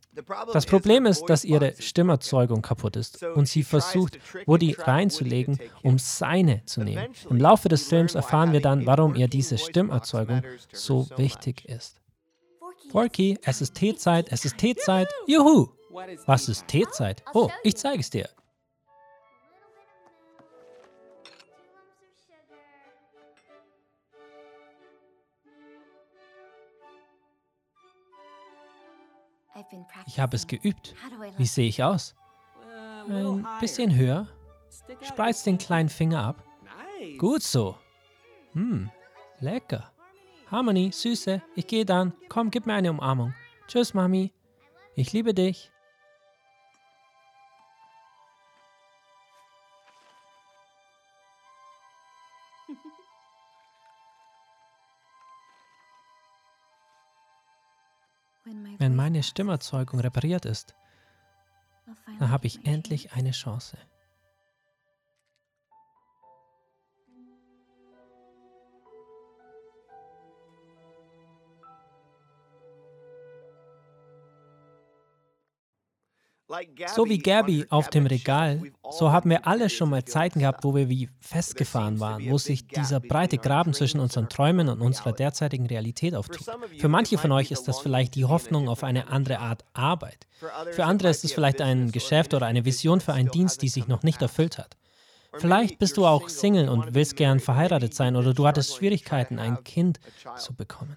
Das 0.53 0.67
Problem 0.67 1.07
ist, 1.07 1.25
dass 1.27 1.45
ihre 1.45 1.75
Stimmerzeugung 1.79 2.63
kaputt 2.63 2.97
ist 2.97 3.23
und 3.23 3.47
sie 3.47 3.63
versucht, 3.63 4.19
Woody 4.47 4.73
reinzulegen, 4.79 5.59
um 5.83 5.99
seine 5.99 6.65
zu 6.65 6.83
nehmen. 6.83 7.09
Im 7.29 7.37
Laufe 7.37 7.69
des 7.69 7.89
Films 7.89 8.15
erfahren 8.15 8.53
wir 8.53 8.61
dann, 8.61 8.87
warum 8.87 9.15
ihr 9.15 9.29
diese 9.29 9.59
Stimmerzeugung 9.59 10.43
so 10.73 11.07
wichtig 11.17 11.67
ist. 11.67 12.01
Forky, 12.91 13.39
es 13.43 13.61
ist 13.61 13.75
Teezeit, 13.75 14.33
es 14.33 14.45
ist 14.45 14.57
Teezeit, 14.57 15.09
juhu! 15.27 15.69
Was 16.27 16.49
ist 16.49 16.67
Teezeit? 16.69 17.23
Oh, 17.35 17.51
ich 17.63 17.77
zeige 17.77 18.01
es 18.01 18.11
dir. 18.11 18.29
Ich 30.07 30.21
habe 30.21 30.37
es 30.37 30.47
geübt. 30.47 30.95
Wie 31.37 31.47
sehe 31.47 31.69
ich 31.69 31.83
aus? 31.83 32.15
Ein 33.09 33.45
bisschen 33.61 33.95
höher. 33.95 34.29
Spreiz 35.03 35.43
den 35.43 35.59
kleinen 35.59 35.89
Finger 35.89 36.23
ab. 36.25 36.43
Gut 37.19 37.43
so. 37.43 37.77
Hm, 38.53 38.91
lecker. 39.41 39.93
Harmony, 40.51 40.91
Süße, 40.93 41.43
ich 41.55 41.67
gehe 41.67 41.85
dann. 41.85 42.13
Komm, 42.29 42.51
gib 42.51 42.67
mir 42.67 42.75
eine 42.75 42.91
Umarmung. 42.91 43.35
Tschüss, 43.67 43.93
Mami. 43.93 44.33
Ich 44.95 45.13
liebe 45.13 45.35
dich. 45.35 45.71
Meine 59.19 59.25
Stimmerzeugung 59.25 59.99
repariert 59.99 60.45
ist, 60.45 60.77
dann 62.21 62.31
habe 62.31 62.47
ich 62.47 62.65
endlich 62.65 63.15
eine 63.15 63.33
Chance. 63.33 63.77
So 76.95 77.05
wie 77.07 77.19
Gabby 77.19 77.67
auf 77.69 77.91
dem 77.91 78.07
Regal, 78.07 78.63
so 78.91 79.13
haben 79.13 79.29
wir 79.29 79.47
alle 79.47 79.69
schon 79.69 79.91
mal 79.91 80.05
Zeiten 80.05 80.41
gehabt, 80.41 80.65
wo 80.65 80.75
wir 80.75 80.89
wie 80.89 81.11
festgefahren 81.21 82.01
waren, 82.01 82.31
wo 82.31 82.39
sich 82.39 82.67
dieser 82.67 83.01
breite 83.01 83.37
Graben 83.37 83.75
zwischen 83.75 84.01
unseren 84.01 84.31
Träumen 84.31 84.69
und 84.71 84.81
unserer 84.81 85.13
derzeitigen 85.13 85.67
Realität 85.67 86.15
auftut. 86.15 86.47
Für 86.79 86.89
manche 86.89 87.19
von 87.19 87.33
euch 87.33 87.51
ist 87.51 87.69
das 87.69 87.81
vielleicht 87.81 88.15
die 88.15 88.25
Hoffnung 88.25 88.69
auf 88.69 88.83
eine 88.83 89.09
andere 89.09 89.41
Art 89.41 89.65
Arbeit. 89.75 90.27
Für 90.73 90.87
andere 90.87 91.11
ist 91.11 91.23
es 91.25 91.33
vielleicht 91.33 91.61
ein 91.61 91.93
Geschäft 91.93 92.33
oder 92.33 92.47
eine 92.47 92.65
Vision 92.65 93.01
für 93.01 93.13
einen 93.13 93.31
Dienst, 93.31 93.61
die 93.61 93.69
sich 93.69 93.87
noch 93.87 94.03
nicht 94.03 94.23
erfüllt 94.23 94.57
hat. 94.57 94.77
Vielleicht 95.35 95.79
bist 95.79 95.99
du 95.99 96.07
auch 96.07 96.31
Single 96.31 96.71
und 96.71 96.95
willst 96.95 97.17
gern 97.17 97.41
verheiratet 97.41 97.93
sein 97.93 98.17
oder 98.17 98.33
du 98.33 98.47
hattest 98.47 98.75
Schwierigkeiten, 98.75 99.39
ein 99.39 99.63
Kind 99.65 100.01
zu 100.39 100.55
bekommen. 100.55 100.97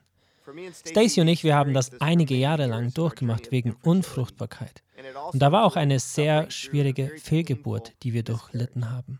Stacy 0.73 1.21
und 1.21 1.27
ich, 1.27 1.43
wir 1.43 1.55
haben 1.55 1.73
das 1.73 1.91
einige 2.01 2.35
Jahre 2.35 2.65
lang 2.65 2.93
durchgemacht 2.93 3.51
wegen 3.51 3.75
Unfruchtbarkeit. 3.83 4.83
Und 5.31 5.41
da 5.41 5.51
war 5.51 5.65
auch 5.65 5.75
eine 5.75 5.99
sehr 5.99 6.49
schwierige 6.51 7.11
Fehlgeburt, 7.17 7.93
die 8.03 8.13
wir 8.13 8.23
durchlitten 8.23 8.89
haben. 8.89 9.19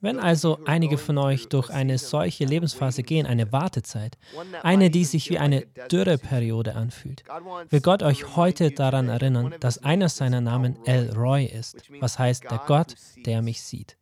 Wenn 0.00 0.18
also 0.18 0.58
einige 0.64 0.96
von 0.96 1.18
euch 1.18 1.48
durch 1.48 1.68
eine 1.70 1.98
solche 1.98 2.44
Lebensphase 2.44 3.02
gehen, 3.02 3.26
eine 3.26 3.52
Wartezeit, 3.52 4.16
eine, 4.62 4.90
die 4.90 5.04
sich 5.04 5.28
wie 5.30 5.38
eine 5.38 5.66
Dürreperiode 5.90 6.74
anfühlt, 6.74 7.24
will 7.68 7.80
Gott 7.80 8.02
euch 8.02 8.36
heute 8.36 8.70
daran 8.70 9.08
erinnern, 9.08 9.54
dass 9.60 9.82
einer 9.84 10.08
seiner 10.08 10.40
Namen 10.40 10.78
El 10.86 11.10
Roy 11.10 11.44
ist, 11.44 11.76
was 12.00 12.18
heißt 12.18 12.44
der 12.44 12.62
Gott, 12.66 12.94
der 13.26 13.42
mich 13.42 13.62
sieht. 13.62 13.96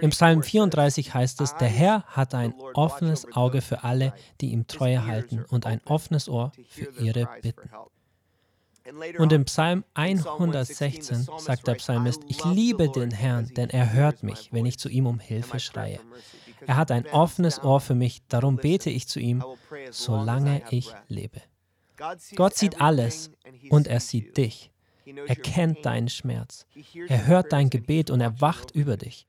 Im 0.00 0.10
Psalm 0.10 0.44
34 0.44 1.12
heißt 1.12 1.40
es, 1.40 1.56
der 1.56 1.68
Herr 1.68 2.04
hat 2.04 2.34
ein 2.34 2.54
offenes 2.74 3.32
Auge 3.32 3.62
für 3.62 3.82
alle, 3.82 4.12
die 4.40 4.52
ihm 4.52 4.68
Treue 4.68 5.04
halten 5.04 5.44
und 5.48 5.66
ein 5.66 5.80
offenes 5.86 6.28
Ohr 6.28 6.52
für 6.68 6.92
ihre 7.00 7.28
Bitten. 7.42 7.68
Und 9.18 9.32
im 9.32 9.44
Psalm 9.44 9.84
116 9.94 11.26
sagt 11.38 11.66
der 11.66 11.74
Psalmist, 11.74 12.22
ich 12.28 12.44
liebe 12.44 12.88
den 12.88 13.10
Herrn, 13.10 13.52
denn 13.54 13.70
er 13.70 13.92
hört 13.92 14.22
mich, 14.22 14.52
wenn 14.52 14.66
ich 14.66 14.78
zu 14.78 14.88
ihm 14.88 15.06
um 15.06 15.18
Hilfe 15.18 15.60
schreie. 15.60 16.00
Er 16.66 16.76
hat 16.76 16.90
ein 16.90 17.06
offenes 17.06 17.62
Ohr 17.62 17.80
für 17.80 17.94
mich, 17.94 18.22
darum 18.28 18.56
bete 18.56 18.90
ich 18.90 19.08
zu 19.08 19.20
ihm, 19.20 19.44
solange 19.90 20.62
ich 20.70 20.92
lebe. 21.08 21.42
Gott 22.34 22.54
sieht 22.54 22.80
alles 22.80 23.30
und 23.70 23.86
er 23.86 24.00
sieht 24.00 24.36
dich. 24.36 24.70
Er 25.04 25.36
kennt 25.36 25.86
deinen 25.86 26.08
Schmerz. 26.08 26.66
Er 27.08 27.26
hört 27.26 27.52
dein 27.52 27.70
Gebet 27.70 28.10
und 28.10 28.20
er 28.20 28.40
wacht 28.40 28.72
über 28.72 28.96
dich. 28.96 29.26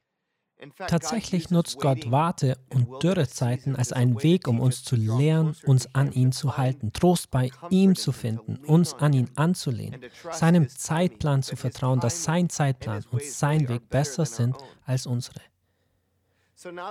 Tatsächlich 0.75 1.51
nutzt 1.51 1.79
Gott 1.79 2.09
Warte- 2.09 2.57
und 2.73 3.03
Dürrezeiten 3.03 3.75
als 3.75 3.93
einen 3.93 4.23
Weg, 4.23 4.47
um 4.47 4.59
uns 4.59 4.83
zu 4.83 4.95
lehren, 4.95 5.55
uns 5.65 5.93
an 5.93 6.11
ihn 6.11 6.31
zu 6.31 6.57
halten, 6.57 6.91
Trost 6.93 7.29
bei 7.29 7.51
ihm 7.69 7.95
zu 7.95 8.11
finden, 8.11 8.57
uns 8.65 8.95
an 8.95 9.13
ihn 9.13 9.29
anzulehnen, 9.35 10.01
seinem 10.31 10.67
Zeitplan 10.67 11.43
zu 11.43 11.55
vertrauen, 11.55 11.99
dass 11.99 12.23
sein 12.23 12.49
Zeitplan 12.49 13.05
und 13.11 13.23
sein 13.23 13.69
Weg 13.69 13.89
besser 13.89 14.25
sind 14.25 14.55
als 14.85 15.05
unsere. 15.05 15.41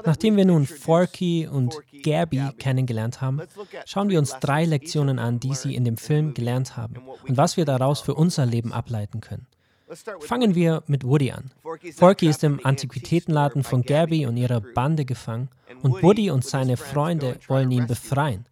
Nachdem 0.04 0.36
wir 0.36 0.44
nun 0.44 0.64
Forky 0.64 1.48
und 1.48 1.76
Gabby 2.04 2.50
kennengelernt 2.56 3.20
haben, 3.20 3.42
schauen 3.84 4.08
wir 4.08 4.20
uns 4.20 4.38
drei 4.38 4.64
Lektionen 4.64 5.18
an, 5.18 5.40
die 5.40 5.54
sie 5.54 5.74
in 5.74 5.84
dem 5.84 5.96
Film 5.96 6.34
gelernt 6.34 6.76
haben 6.76 6.98
und 7.26 7.36
was 7.36 7.56
wir 7.56 7.64
daraus 7.64 8.00
für 8.00 8.14
unser 8.14 8.46
Leben 8.46 8.72
ableiten 8.72 9.20
können. 9.20 9.48
Fangen 10.20 10.54
wir 10.56 10.82
mit 10.88 11.04
Woody 11.04 11.30
an. 11.30 11.50
Forky 11.94 12.28
ist 12.28 12.42
im 12.42 12.64
Antiquitätenladen 12.64 13.62
von 13.62 13.82
Gabby 13.82 14.26
und 14.26 14.36
ihrer 14.36 14.60
Bande 14.60 15.04
gefangen 15.04 15.48
und 15.82 16.02
Woody 16.02 16.30
und 16.30 16.44
seine 16.44 16.76
Freunde 16.76 17.38
wollen 17.46 17.70
ihn 17.70 17.86
befreien. 17.86 18.46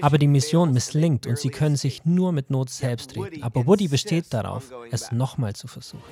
Aber 0.00 0.18
die 0.18 0.28
Mission 0.28 0.72
misslingt 0.72 1.26
und 1.26 1.38
sie 1.38 1.50
können 1.50 1.76
sich 1.76 2.04
nur 2.04 2.32
mit 2.32 2.48
Not 2.48 2.70
selbst 2.70 3.16
retten. 3.16 3.42
Aber 3.42 3.66
Woody 3.66 3.88
besteht 3.88 4.32
darauf, 4.32 4.72
es 4.90 5.12
nochmal 5.12 5.54
zu 5.54 5.66
versuchen. 5.66 6.02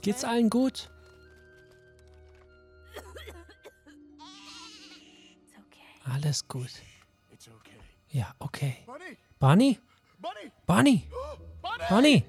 Geht's 0.00 0.24
allen 0.24 0.50
gut? 0.50 0.90
Alles 6.04 6.46
gut. 6.48 6.70
Ja, 8.10 8.34
okay. 8.38 8.76
Bunny? 9.38 9.78
Bunny? 10.66 11.08
Bunny? 11.88 12.24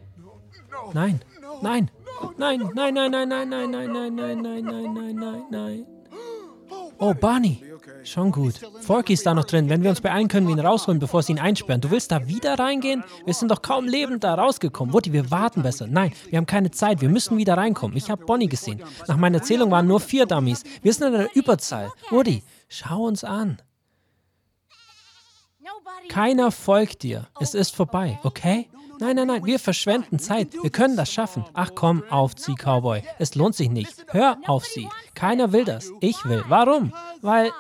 Nein, 0.94 1.20
nein, 1.62 1.62
nein, 1.62 1.90
nein, 2.38 2.94
nein, 2.94 2.94
nein, 2.94 3.30
nein, 3.30 3.30
nein, 3.30 3.70
nein, 3.70 3.92
nein, 3.92 4.16
nein, 4.16 4.42
nein, 4.42 4.64
nein, 4.64 4.94
nein, 4.94 5.16
nein, 5.16 5.44
nein. 5.52 5.86
Oh, 6.98 7.14
Barney. 7.14 7.62
Schon 8.04 8.32
gut. 8.32 8.56
Forky 8.82 9.14
ist 9.14 9.26
da 9.26 9.34
noch 9.34 9.46
drin. 9.46 9.70
Wenn 9.70 9.84
wir 9.84 9.90
uns 9.90 10.00
beeilen, 10.00 10.28
können 10.28 10.48
wir 10.48 10.56
ihn 10.56 10.60
rausholen, 10.60 11.00
bevor 11.00 11.24
sie 11.24 11.34
ihn 11.34 11.40
einsperren. 11.40 11.82
Du 11.82 11.92
willst 11.92 12.12
da 12.12 12.28
wieder 12.28 12.58
reingehen? 12.58 13.04
Wir 13.26 13.34
sind 13.34 13.52
doch 13.52 13.62
kaum 13.62 13.86
lebend 13.86 14.24
da 14.24 14.36
rausgekommen. 14.36 14.94
Woody, 14.94 15.12
wir 15.12 15.30
warten 15.32 15.64
besser. 15.64 15.88
Nein, 15.88 16.14
wir 16.30 16.38
haben 16.38 16.46
keine 16.46 16.72
Zeit. 16.72 17.02
Wir 17.02 17.10
müssen 17.10 17.38
wieder 17.38 17.58
reinkommen. 17.58 17.98
Ich 17.98 18.10
habe 18.10 18.26
Bonnie 18.26 18.48
gesehen. 18.48 18.82
Nach 19.08 19.18
meiner 19.18 19.40
Erzählung 19.40 19.72
waren 19.72 19.88
nur 19.88 20.00
vier 20.00 20.26
Dummies. 20.26 20.64
Wir 20.82 20.94
sind 20.94 21.08
in 21.08 21.14
der 21.14 21.36
Überzahl. 21.36 21.92
Woody, 22.12 22.44
schau 22.68 23.04
uns 23.04 23.24
an. 23.24 23.62
Keiner 26.10 26.52
folgt 26.52 27.04
dir. 27.04 27.28
Es 27.40 27.54
ist 27.54 27.76
vorbei, 27.76 28.20
okay? 28.24 28.70
Nein, 29.00 29.18
nein, 29.18 29.28
nein, 29.28 29.46
wir 29.46 29.60
verschwenden 29.60 30.20
Zeit. 30.20 30.54
Wir 30.54 30.70
können 30.70 30.96
das 30.96 31.12
schaffen. 31.12 31.44
Ach 31.54 31.72
komm, 31.76 32.04
auf 32.10 32.34
sie, 32.38 32.56
Cowboy. 32.56 33.04
Es 33.20 33.36
lohnt 33.36 33.56
sich 33.56 33.70
nicht. 33.70 34.06
Hör 34.08 34.38
auf 34.48 34.66
sie. 34.66 34.88
Keiner 35.16 35.52
will 35.52 35.66
das. 35.66 35.92
Ich 36.00 36.24
will. 36.26 36.44
Warum? 36.48 36.94
Weil. 37.22 37.52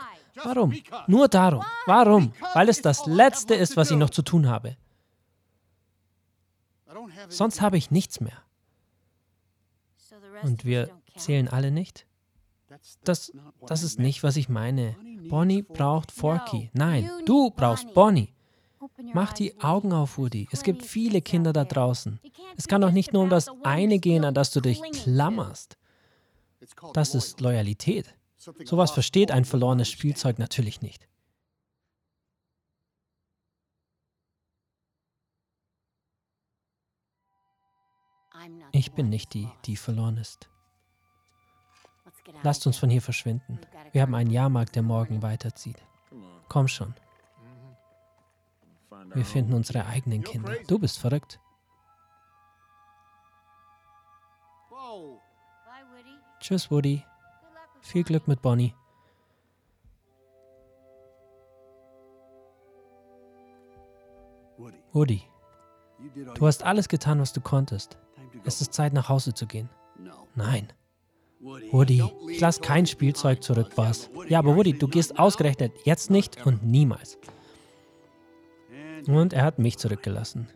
Warum? 0.44 0.74
Nur 1.08 1.28
darum. 1.28 1.64
Warum? 1.86 2.34
Weil 2.54 2.70
es 2.70 2.82
das 2.82 3.06
Letzte 3.06 3.56
ist, 3.56 3.78
was 3.78 3.92
ich 3.92 3.98
noch 3.98 4.10
zu 4.10 4.22
tun 4.22 4.48
habe. 4.48 4.78
Sonst 7.30 7.62
habe 7.62 7.78
ich 7.78 7.92
nichts 7.92 8.20
mehr. 8.20 8.42
Und 10.44 10.66
wir 10.66 10.90
zählen 11.16 11.48
alle 11.48 11.72
nicht? 11.72 12.06
Das, 13.04 13.32
das 13.66 13.84
ist 13.84 14.00
nicht, 14.00 14.24
was 14.24 14.36
ich 14.38 14.50
meine. 14.50 14.96
Bonnie 15.30 15.62
braucht 15.62 16.12
Forky. 16.12 16.70
Nein, 16.74 17.10
du 17.26 17.52
brauchst 17.52 17.94
Bonnie. 17.94 18.34
Mach 19.14 19.34
die 19.34 19.60
Augen 19.62 19.94
auf, 19.94 20.18
Woody. 20.18 20.48
Es 20.52 20.64
gibt 20.64 20.84
viele 20.84 21.22
Kinder 21.22 21.54
da 21.54 21.66
draußen. 21.66 22.20
Es 22.56 22.68
kann 22.68 22.82
doch 22.82 22.92
nicht 22.92 23.14
nur 23.14 23.24
um 23.24 23.30
das 23.30 23.50
eine 23.64 24.00
gehen, 24.00 24.24
an 24.24 24.34
das 24.34 24.52
du 24.52 24.62
dich 24.62 24.82
klammerst. 24.92 25.78
Das 26.94 27.16
ist 27.16 27.42
Loyalität. 27.42 28.16
Sowas 28.38 28.92
versteht 28.92 29.32
ein 29.32 29.46
verlorenes 29.46 29.90
Spielzeug 29.90 30.40
natürlich 30.40 30.82
nicht. 30.82 31.08
Ich 38.72 38.92
bin 38.92 39.10
nicht 39.10 39.34
die, 39.34 39.48
die 39.66 39.76
verloren 39.76 40.18
ist. 40.18 40.50
Lasst 42.44 42.66
uns 42.68 42.78
von 42.78 42.90
hier 42.90 43.02
verschwinden. 43.02 43.60
Wir 43.92 44.02
haben 44.02 44.16
einen 44.16 44.32
Jahrmarkt, 44.32 44.76
der 44.76 44.84
morgen 44.84 45.22
weiterzieht. 45.22 45.82
Komm 46.50 46.68
schon. 46.68 46.94
Wir 49.14 49.26
finden 49.26 49.54
unsere 49.54 49.86
eigenen 49.86 50.24
Kinder. 50.24 50.56
Du 50.68 50.80
bist 50.80 51.00
verrückt. 51.00 51.40
Tschüss, 56.40 56.70
Woody. 56.70 57.04
Viel 57.82 58.04
Glück 58.04 58.28
mit 58.28 58.42
Bonnie. 58.42 58.74
Woody, 64.94 65.24
du 66.36 66.48
hast 66.48 66.64
alles 66.64 66.88
getan, 66.88 67.20
was 67.20 67.34
du 67.34 67.42
konntest. 67.42 67.98
Es 68.46 68.62
ist 68.62 68.74
Zeit, 68.74 68.94
nach 68.94 69.10
Hause 69.10 69.34
zu 69.34 69.46
gehen. 69.46 69.70
Nein. 70.36 70.72
Woody, 71.40 72.04
ich 72.30 72.40
lasse 72.40 72.62
kein 72.62 72.86
Spielzeug 72.86 73.44
zurück, 73.44 73.76
Boss. 73.76 74.10
Ja, 74.28 74.40
aber 74.40 74.56
Woody, 74.56 74.74
du 74.74 74.88
gehst 74.88 75.20
ausgerechnet 75.20 75.74
jetzt 75.84 76.10
nicht 76.10 76.46
und 76.46 76.64
niemals. 76.64 77.18
Und 79.08 79.34
er 79.34 79.44
hat 79.44 79.60
mich 79.60 79.78
zurückgelassen. 79.78 80.48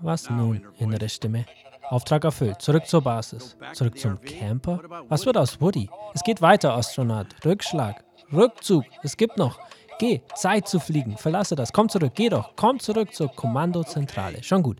Was 0.00 0.28
nun, 0.28 0.66
innere 0.78 1.08
Stimme? 1.08 1.44
Auftrag 1.88 2.24
erfüllt. 2.24 2.60
Zurück 2.60 2.86
zur 2.86 3.02
Basis. 3.02 3.56
Zurück 3.72 3.98
zum 3.98 4.20
Camper? 4.20 4.80
Was 5.08 5.26
wird 5.26 5.36
aus 5.36 5.60
Woody? 5.60 5.88
Es 6.14 6.22
geht 6.22 6.40
weiter, 6.42 6.74
Astronaut. 6.74 7.26
Rückschlag. 7.44 8.04
Rückzug. 8.32 8.84
Es 9.02 9.16
gibt 9.16 9.36
noch. 9.36 9.58
Geh. 9.98 10.22
Zeit 10.34 10.66
zu 10.66 10.80
fliegen. 10.80 11.16
Verlasse 11.16 11.54
das. 11.54 11.72
Komm 11.72 11.88
zurück. 11.88 12.12
Geh 12.14 12.30
doch. 12.30 12.52
Komm 12.56 12.80
zurück 12.80 13.14
zur 13.14 13.28
Kommandozentrale. 13.28 14.42
Schon 14.42 14.62
gut. 14.62 14.78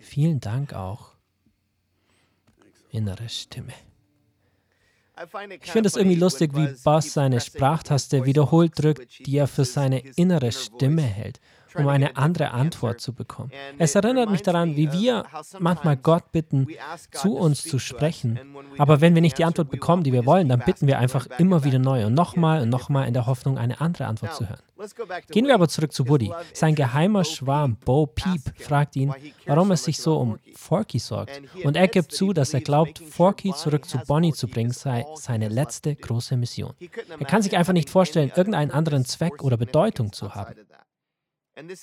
Vielen 0.00 0.40
Dank 0.40 0.74
auch. 0.74 1.09
Innere 2.90 3.28
Stimme. 3.28 3.72
Ich 5.62 5.70
finde 5.70 5.88
es 5.88 5.96
irgendwie 5.96 6.18
lustig, 6.18 6.54
wie 6.54 6.74
Buzz 6.82 7.12
seine 7.12 7.40
Sprachtaste 7.40 8.24
wiederholt 8.24 8.72
drückt, 8.76 9.26
die 9.26 9.36
er 9.36 9.46
für 9.46 9.66
seine 9.66 10.00
innere 10.16 10.50
Stimme 10.50 11.02
hält 11.02 11.40
um 11.74 11.88
eine 11.88 12.16
andere 12.16 12.50
Antwort 12.50 13.00
zu 13.00 13.12
bekommen. 13.12 13.50
Es 13.78 13.94
erinnert 13.94 14.30
mich 14.30 14.42
daran, 14.42 14.76
wie 14.76 14.92
wir 14.92 15.24
manchmal 15.58 15.96
Gott 15.96 16.32
bitten, 16.32 16.66
zu 17.12 17.36
uns 17.36 17.62
zu 17.62 17.78
sprechen. 17.78 18.38
Aber 18.78 19.00
wenn 19.00 19.14
wir 19.14 19.22
nicht 19.22 19.38
die 19.38 19.44
Antwort 19.44 19.70
bekommen, 19.70 20.02
die 20.02 20.12
wir 20.12 20.26
wollen, 20.26 20.48
dann 20.48 20.60
bitten 20.60 20.86
wir 20.86 20.98
einfach 20.98 21.26
immer 21.38 21.64
wieder 21.64 21.78
neu 21.78 22.06
und 22.06 22.14
nochmal 22.14 22.62
und 22.62 22.68
nochmal 22.68 23.06
in 23.06 23.14
der 23.14 23.26
Hoffnung, 23.26 23.58
eine 23.58 23.80
andere 23.80 24.06
Antwort 24.06 24.34
zu 24.34 24.48
hören. 24.48 24.60
Gehen 25.30 25.46
wir 25.46 25.54
aber 25.54 25.68
zurück 25.68 25.92
zu 25.92 26.08
Woody. 26.08 26.32
Sein 26.54 26.74
geheimer 26.74 27.24
Schwarm 27.24 27.76
Bo 27.76 28.06
Peep 28.06 28.40
fragt 28.58 28.96
ihn, 28.96 29.12
warum 29.46 29.70
er 29.70 29.76
sich 29.76 29.98
so 29.98 30.16
um 30.16 30.38
Forky 30.56 30.98
sorgt. 30.98 31.40
Und 31.64 31.76
er 31.76 31.88
gibt 31.88 32.12
zu, 32.12 32.32
dass 32.32 32.54
er 32.54 32.60
glaubt, 32.60 32.98
Forky 32.98 33.52
zurück 33.52 33.84
zu 33.84 33.98
Bonnie 33.98 34.32
zu 34.32 34.48
bringen, 34.48 34.70
sei 34.70 35.04
seine 35.16 35.48
letzte 35.48 35.94
große 35.94 36.36
Mission. 36.36 36.72
Er 37.18 37.26
kann 37.26 37.42
sich 37.42 37.56
einfach 37.56 37.72
nicht 37.72 37.90
vorstellen, 37.90 38.32
irgendeinen 38.34 38.70
anderen 38.70 39.04
Zweck 39.04 39.42
oder 39.42 39.56
Bedeutung 39.56 40.12
zu 40.12 40.34
haben. 40.34 40.54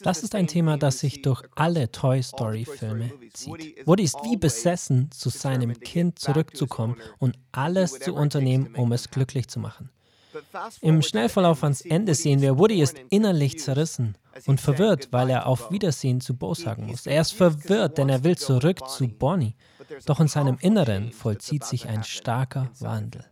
Das 0.02 0.24
ist 0.24 0.36
ein 0.36 0.48
Thema, 0.48 0.78
das 0.78 1.00
sich 1.00 1.22
durch 1.22 1.44
alle 1.56 1.92
Toy 1.92 2.22
Story-Filme 2.22 3.12
zieht. 3.34 3.86
Woody 3.86 4.04
ist 4.04 4.18
wie 4.24 4.38
besessen, 4.38 5.12
zu 5.12 5.30
seinem 5.30 5.80
Kind 5.80 6.20
zurückzukommen 6.20 6.98
und 7.18 7.38
alles 7.52 8.00
zu 8.00 8.14
unternehmen, 8.14 8.74
um 8.76 8.92
es 8.92 9.10
glücklich 9.10 9.48
zu 9.48 9.60
machen. 9.60 9.90
Im 10.82 11.02
Schnellverlauf 11.02 11.64
ans 11.64 11.82
Ende 11.82 12.14
sehen 12.14 12.42
wir, 12.42 12.58
Woody 12.58 12.82
ist 12.82 12.98
innerlich 13.10 13.60
zerrissen 13.60 14.18
und 14.46 14.62
verwirrt, 14.62 15.08
weil 15.12 15.30
er 15.30 15.48
auf 15.48 15.72
Wiedersehen 15.72 16.22
zu 16.22 16.36
Bo 16.36 16.54
sagen 16.54 16.88
muss. 16.88 17.08
Er 17.08 17.22
ist 17.22 17.34
verwirrt, 17.34 17.98
denn 17.98 18.10
er 18.10 18.24
will 18.24 18.38
zurück 18.38 18.88
zu 18.90 19.08
Bonnie. 19.08 19.56
Doch 20.06 20.20
in 20.20 20.28
seinem 20.28 20.58
Inneren 20.60 21.12
vollzieht 21.12 21.64
sich 21.64 21.88
ein 21.88 22.04
starker 22.04 22.70
Wandel. 22.80 23.26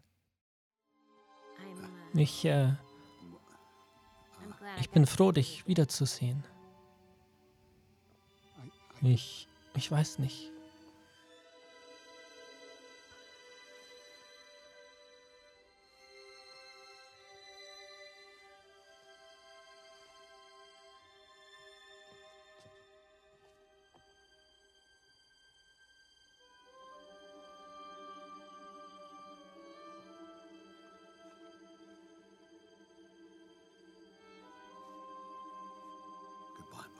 Ich 2.13 2.45
äh, 2.45 2.73
ich 4.79 4.89
bin 4.89 5.05
froh, 5.05 5.31
dich 5.31 5.67
wiederzusehen. 5.67 6.43
Ich, 9.01 9.47
ich 9.75 9.91
weiß 9.91 10.19
nicht. 10.19 10.51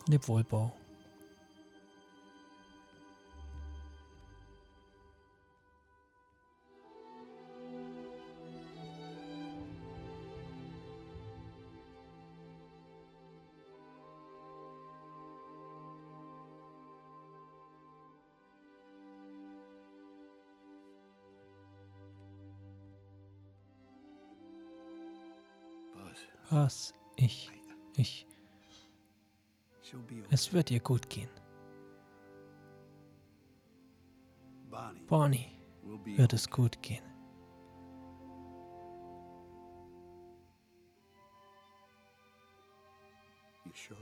Leb 0.07 0.27
wohl, 0.27 0.43
Bo. 0.43 0.71
Was? 26.51 26.93
Ich. 27.17 27.51
Ich. 27.97 28.25
Es 30.36 30.52
wird 30.52 30.69
ihr 30.69 30.82
gut 30.82 31.10
gehen. 31.10 31.30
Bonnie 35.08 35.48
wird 36.17 36.34
es 36.34 36.50
gut 36.50 36.82
gehen. 36.82 37.06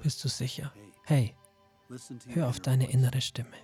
Bist 0.02 0.24
du 0.24 0.28
sicher? 0.28 0.74
Hey, 1.06 1.36
hör 2.30 2.50
auf 2.50 2.60
deine 2.60 2.90
innere 2.90 3.22
Stimme. 3.22 3.58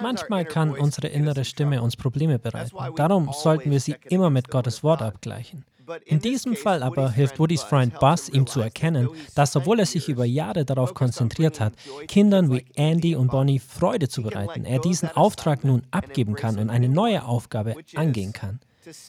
Manchmal 0.00 0.44
kann 0.44 0.70
unsere 0.72 1.08
innere 1.08 1.44
Stimme 1.44 1.82
uns 1.82 1.96
Probleme 1.96 2.38
bereiten. 2.38 2.76
Darum 2.96 3.30
sollten 3.32 3.70
wir 3.70 3.80
sie 3.80 3.96
immer 4.08 4.30
mit 4.30 4.50
Gottes 4.50 4.82
Wort 4.82 5.02
abgleichen. 5.02 5.64
In 6.04 6.20
diesem 6.20 6.54
Fall 6.54 6.82
aber 6.82 7.10
hilft 7.10 7.38
Woodys 7.38 7.62
Freund 7.62 7.98
Buzz 7.98 8.28
ihm 8.28 8.46
zu 8.46 8.60
erkennen, 8.60 9.08
dass 9.34 9.56
obwohl 9.56 9.80
er 9.80 9.86
sich 9.86 10.08
über 10.08 10.26
Jahre 10.26 10.66
darauf 10.66 10.92
konzentriert 10.92 11.60
hat, 11.60 11.72
Kindern 12.08 12.52
wie 12.52 12.64
Andy 12.74 13.16
und 13.16 13.30
Bonnie 13.30 13.58
Freude 13.58 14.08
zu 14.08 14.22
bereiten, 14.22 14.66
er 14.66 14.80
diesen 14.80 15.08
Auftrag 15.08 15.64
nun 15.64 15.82
abgeben 15.90 16.34
kann 16.34 16.58
und 16.58 16.68
eine 16.68 16.90
neue 16.90 17.24
Aufgabe 17.24 17.74
angehen 17.94 18.34
kann 18.34 18.60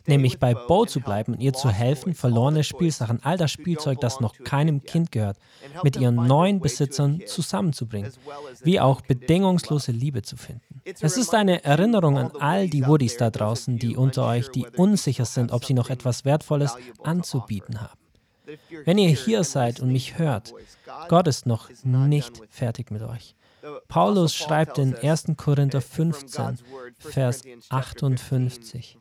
nämlich 0.07 0.39
bei 0.39 0.53
Bo 0.53 0.85
zu 0.85 0.99
bleiben 0.99 1.33
und 1.33 1.41
ihr 1.41 1.53
zu 1.53 1.69
helfen, 1.69 2.13
verlorene 2.13 2.63
Spielsachen, 2.63 3.19
all 3.23 3.37
das 3.37 3.51
Spielzeug, 3.51 3.99
das 3.99 4.19
noch 4.19 4.35
keinem 4.43 4.83
Kind 4.83 5.11
gehört, 5.11 5.37
mit 5.83 5.97
ihren 5.97 6.15
neuen 6.15 6.59
Besitzern 6.59 7.21
zusammenzubringen, 7.25 8.11
wie 8.63 8.79
auch 8.79 9.01
bedingungslose 9.01 9.91
Liebe 9.91 10.21
zu 10.21 10.37
finden. 10.37 10.81
Es 10.99 11.17
ist 11.17 11.33
eine 11.33 11.63
Erinnerung 11.63 12.17
an 12.17 12.31
all 12.39 12.69
die 12.69 12.85
Woodies 12.85 13.17
da 13.17 13.29
draußen, 13.29 13.77
die 13.77 13.95
unter 13.95 14.25
euch, 14.25 14.49
die 14.49 14.65
unsicher 14.75 15.25
sind, 15.25 15.51
ob 15.51 15.65
sie 15.65 15.73
noch 15.73 15.89
etwas 15.89 16.25
Wertvolles 16.25 16.75
anzubieten 17.03 17.81
haben. 17.81 17.99
Wenn 18.85 18.97
ihr 18.97 19.09
hier 19.09 19.43
seid 19.43 19.79
und 19.79 19.91
mich 19.91 20.17
hört, 20.17 20.53
Gott 21.07 21.27
ist 21.27 21.45
noch 21.45 21.69
nicht 21.83 22.41
fertig 22.49 22.91
mit 22.91 23.03
euch. 23.03 23.35
Paulus 23.87 24.35
schreibt 24.35 24.77
in 24.77 24.95
1. 24.95 25.25
Korinther 25.37 25.81
15, 25.81 26.59
Vers 26.99 27.43
58, 27.69 28.97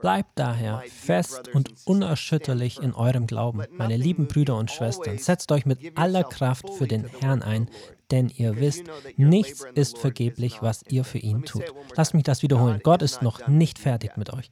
Bleibt 0.00 0.30
daher 0.34 0.82
fest 0.88 1.48
und 1.54 1.70
unerschütterlich 1.84 2.80
in 2.80 2.94
eurem 2.94 3.26
Glauben, 3.26 3.64
meine 3.72 3.96
lieben 3.96 4.26
Brüder 4.26 4.56
und 4.56 4.70
Schwestern. 4.70 5.18
Setzt 5.18 5.52
euch 5.52 5.66
mit 5.66 5.96
aller 5.98 6.24
Kraft 6.24 6.68
für 6.70 6.86
den 6.86 7.06
Herrn 7.20 7.42
ein, 7.42 7.68
denn 8.10 8.28
ihr 8.28 8.56
wisst, 8.56 8.84
nichts 9.16 9.64
ist 9.74 9.98
vergeblich, 9.98 10.62
was 10.62 10.82
ihr 10.88 11.04
für 11.04 11.18
ihn 11.18 11.44
tut. 11.44 11.64
Lasst 11.96 12.14
mich 12.14 12.24
das 12.24 12.42
wiederholen. 12.42 12.80
Gott 12.82 13.02
ist 13.02 13.22
noch 13.22 13.48
nicht 13.48 13.78
fertig 13.78 14.16
mit 14.16 14.32
euch. 14.32 14.50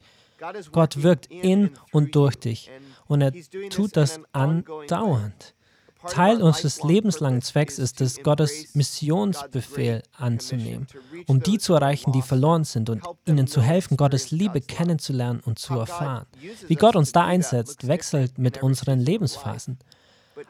Gott 0.71 1.03
wirkt 1.03 1.27
in 1.27 1.71
und 1.91 2.15
durch 2.15 2.35
dich 2.35 2.69
und 3.05 3.21
er 3.21 3.31
tut 3.69 3.95
das 3.95 4.19
andauernd. 4.33 5.55
Teil 6.09 6.41
unseres 6.41 6.83
lebenslangen 6.83 7.41
Zwecks 7.41 7.79
ist 7.79 8.01
es, 8.01 8.21
Gottes 8.23 8.73
Missionsbefehl 8.75 10.03
anzunehmen, 10.17 10.87
um 11.27 11.41
die 11.41 11.57
zu 11.57 11.73
erreichen, 11.73 12.11
die 12.11 12.21
verloren 12.21 12.63
sind 12.63 12.89
und 12.89 13.03
ihnen 13.25 13.47
zu 13.47 13.61
helfen, 13.61 13.97
Gottes 13.97 14.31
Liebe 14.31 14.61
kennenzulernen 14.61 15.41
und 15.45 15.59
zu 15.59 15.73
erfahren. 15.75 16.25
Wie 16.67 16.75
Gott 16.75 16.95
uns 16.95 17.11
da 17.11 17.25
einsetzt, 17.25 17.87
wechselt 17.87 18.37
mit 18.37 18.63
unseren 18.63 18.99
Lebensphasen. 18.99 19.77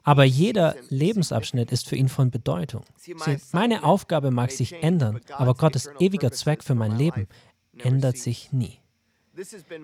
Aber 0.03 0.23
jeder 0.23 0.75
Lebensabschnitt 0.89 1.71
ist 1.71 1.87
für 1.87 1.95
ihn 1.95 2.09
von 2.09 2.31
Bedeutung. 2.31 2.83
Meine 3.51 3.83
Aufgabe 3.83 4.31
mag 4.31 4.51
sich 4.51 4.81
ändern, 4.81 5.19
aber 5.31 5.55
Gottes 5.55 5.89
ewiger 5.99 6.31
Zweck 6.31 6.63
für 6.63 6.75
mein 6.75 6.97
Leben 6.97 7.27
ändert 7.77 8.17
sich 8.17 8.51
nie. 8.51 8.79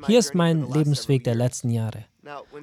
Hier 0.06 0.20
ist 0.20 0.36
mein 0.36 0.72
Lebensweg 0.72 1.24
der 1.24 1.34
letzten 1.34 1.72
Jahre. 1.72 2.06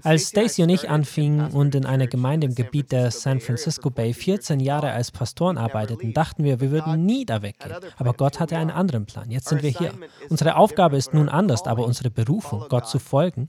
Als 0.03 0.29
Stacy 0.29 0.63
und 0.63 0.69
ich 0.69 0.89
anfingen 0.89 1.51
und 1.51 1.75
in 1.75 1.85
einer 1.85 2.07
Gemeinde 2.07 2.47
im 2.47 2.55
Gebiet 2.55 2.93
der 2.93 3.11
San 3.11 3.41
Francisco 3.41 3.91
Bay 3.91 4.15
14 4.15 4.61
Jahre 4.61 4.93
als 4.93 5.11
Pastoren 5.11 5.59
arbeiteten, 5.59 6.13
dachten 6.13 6.45
wir, 6.45 6.61
wir 6.61 6.71
würden 6.71 7.05
nie 7.05 7.25
da 7.25 7.43
weggehen. 7.43 7.75
Aber 7.97 8.13
Gott 8.13 8.39
hatte 8.39 8.57
einen 8.57 8.71
anderen 8.71 9.07
Plan. 9.07 9.31
Jetzt 9.33 9.49
sind 9.49 9.65
wir 9.65 9.71
hier. 9.71 9.93
Unsere 10.29 10.57
Aufgabe 10.57 10.97
ist 10.97 11.13
nun 11.13 11.29
anders, 11.29 11.67
aber 11.67 11.85
unsere 11.85 12.11
Berufung, 12.11 12.67
Gott 12.69 12.87
zu 12.87 13.01
folgen 13.01 13.49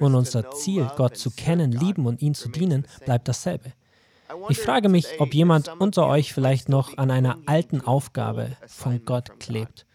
und 0.00 0.16
unser 0.16 0.50
Ziel, 0.50 0.90
Gott 0.96 1.16
zu 1.16 1.30
kennen, 1.30 1.70
lieben 1.70 2.06
und 2.06 2.20
ihm 2.20 2.34
zu 2.34 2.48
dienen, 2.48 2.86
bleibt 3.04 3.28
dasselbe. 3.28 3.72
Ich 4.48 4.58
frage 4.58 4.88
mich, 4.88 5.06
ob 5.20 5.34
jemand 5.34 5.68
unter 5.78 6.08
euch 6.08 6.32
vielleicht 6.32 6.68
noch 6.68 6.96
an 6.98 7.12
einer 7.12 7.38
alten 7.46 7.80
Aufgabe 7.82 8.56
von 8.66 9.04
Gott 9.04 9.38
klebt 9.38 9.86